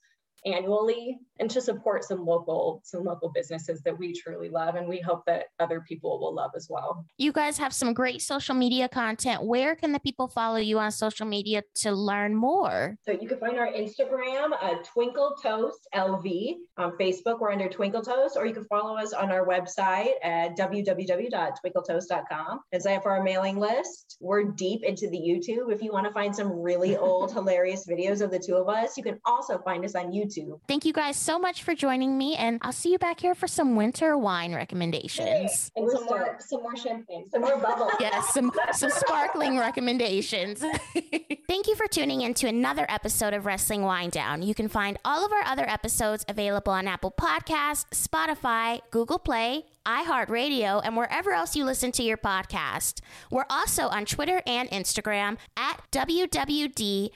annually 0.53 1.17
and 1.39 1.49
to 1.51 1.61
support 1.61 2.03
some 2.03 2.25
local 2.25 2.81
some 2.83 3.03
local 3.03 3.29
businesses 3.29 3.81
that 3.81 3.97
we 3.97 4.13
truly 4.13 4.49
love 4.49 4.75
and 4.75 4.87
we 4.87 4.99
hope 4.99 5.25
that 5.25 5.45
other 5.59 5.81
people 5.81 6.19
will 6.19 6.33
love 6.33 6.51
as 6.55 6.67
well 6.69 7.05
You 7.17 7.31
guys 7.31 7.57
have 7.57 7.73
some 7.73 7.93
great 7.93 8.21
social 8.21 8.55
media 8.55 8.87
content. 8.87 9.43
Where 9.43 9.75
can 9.75 9.91
the 9.91 9.99
people 9.99 10.27
follow 10.27 10.57
you 10.57 10.77
on 10.79 10.91
social 10.91 11.25
media 11.25 11.63
to 11.75 11.91
learn 11.91 12.35
more? 12.35 12.97
So 13.03 13.11
you 13.11 13.27
can 13.27 13.39
find 13.39 13.57
our 13.57 13.67
Instagram, 13.67 14.51
uh, 14.61 14.75
Twinkle 14.83 15.35
Toast 15.41 15.87
LV. 15.93 16.55
On 16.77 16.91
Facebook, 16.97 17.39
we're 17.39 17.51
under 17.51 17.69
Twinkle 17.69 18.03
Toast, 18.03 18.37
or 18.37 18.45
you 18.45 18.53
can 18.53 18.65
follow 18.65 18.95
us 18.97 19.13
on 19.13 19.31
our 19.31 19.47
website 19.47 20.11
at 20.23 20.55
www.twinkletoast.com 20.57 22.59
and 22.71 22.81
sign 22.81 22.97
up 22.97 23.03
for 23.03 23.11
our 23.11 23.23
mailing 23.23 23.57
list. 23.57 24.17
We're 24.19 24.43
deep 24.43 24.83
into 24.83 25.09
the 25.09 25.17
YouTube. 25.17 25.73
If 25.73 25.81
you 25.81 25.91
want 25.91 26.05
to 26.07 26.13
find 26.13 26.35
some 26.35 26.51
really 26.51 26.97
old, 26.97 27.33
hilarious 27.33 27.87
videos 27.87 28.21
of 28.21 28.29
the 28.31 28.39
two 28.39 28.55
of 28.55 28.69
us, 28.69 28.97
you 28.97 29.03
can 29.03 29.19
also 29.25 29.57
find 29.59 29.85
us 29.85 29.95
on 29.95 30.11
YouTube. 30.11 30.36
Thank 30.67 30.85
you 30.85 30.93
guys 30.93 31.15
so 31.15 31.39
much 31.39 31.63
for 31.63 31.73
joining 31.75 32.17
me, 32.17 32.35
and 32.35 32.59
I'll 32.61 32.71
see 32.71 32.91
you 32.91 32.97
back 32.99 33.19
here 33.19 33.35
for 33.35 33.47
some 33.47 33.75
winter 33.75 34.17
wine 34.17 34.53
recommendations. 34.53 35.71
and 35.75 35.89
some 35.91 36.05
more 36.05 36.37
some 36.39 36.61
more 36.61 36.75
champagne 36.75 37.29
some 37.31 37.41
more 37.41 37.57
bubbles 37.57 37.91
Yes, 37.99 38.33
some 38.33 38.51
some 38.73 38.89
sparkling 38.89 39.57
recommendations. 39.57 40.59
Thank 41.47 41.67
you 41.67 41.75
for 41.75 41.87
tuning 41.87 42.21
in 42.21 42.33
to 42.35 42.47
another 42.47 42.85
episode 42.89 43.33
of 43.33 43.45
Wrestling 43.45 43.81
Winedown. 43.81 44.45
You 44.45 44.53
can 44.53 44.67
find 44.67 44.97
all 45.05 45.25
of 45.25 45.31
our 45.31 45.43
other 45.43 45.67
episodes 45.67 46.25
available 46.27 46.73
on 46.73 46.87
Apple 46.87 47.11
Podcasts, 47.11 47.85
Spotify, 47.93 48.81
Google 48.91 49.19
Play, 49.19 49.65
iHeartRadio, 49.87 50.81
and 50.83 50.97
wherever 50.97 51.31
else 51.31 51.55
you 51.55 51.63
listen 51.63 51.91
to 51.93 52.03
your 52.03 52.17
podcast. 52.17 52.99
We're 53.31 53.45
also 53.49 53.87
on 53.87 54.05
Twitter 54.05 54.41
and 54.45 54.69
Instagram 54.69 55.37
at 55.55 55.81
WWDCAST. 55.91 57.15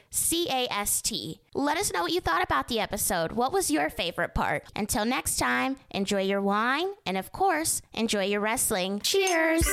Let 1.53 1.77
us 1.77 1.91
know 1.91 2.03
what 2.03 2.13
you 2.13 2.21
thought 2.21 2.43
about 2.43 2.69
the 2.69 2.79
episode. 2.79 3.33
What 3.33 3.51
was 3.51 3.69
your 3.69 3.89
favorite 3.89 4.33
part? 4.33 4.63
Until 4.75 5.03
next 5.03 5.35
time, 5.37 5.75
enjoy 5.89 6.21
your 6.21 6.41
wine 6.41 6.93
and, 7.05 7.17
of 7.17 7.31
course, 7.31 7.81
enjoy 7.93 8.25
your 8.25 8.39
wrestling. 8.39 9.01
Cheers! 9.01 9.67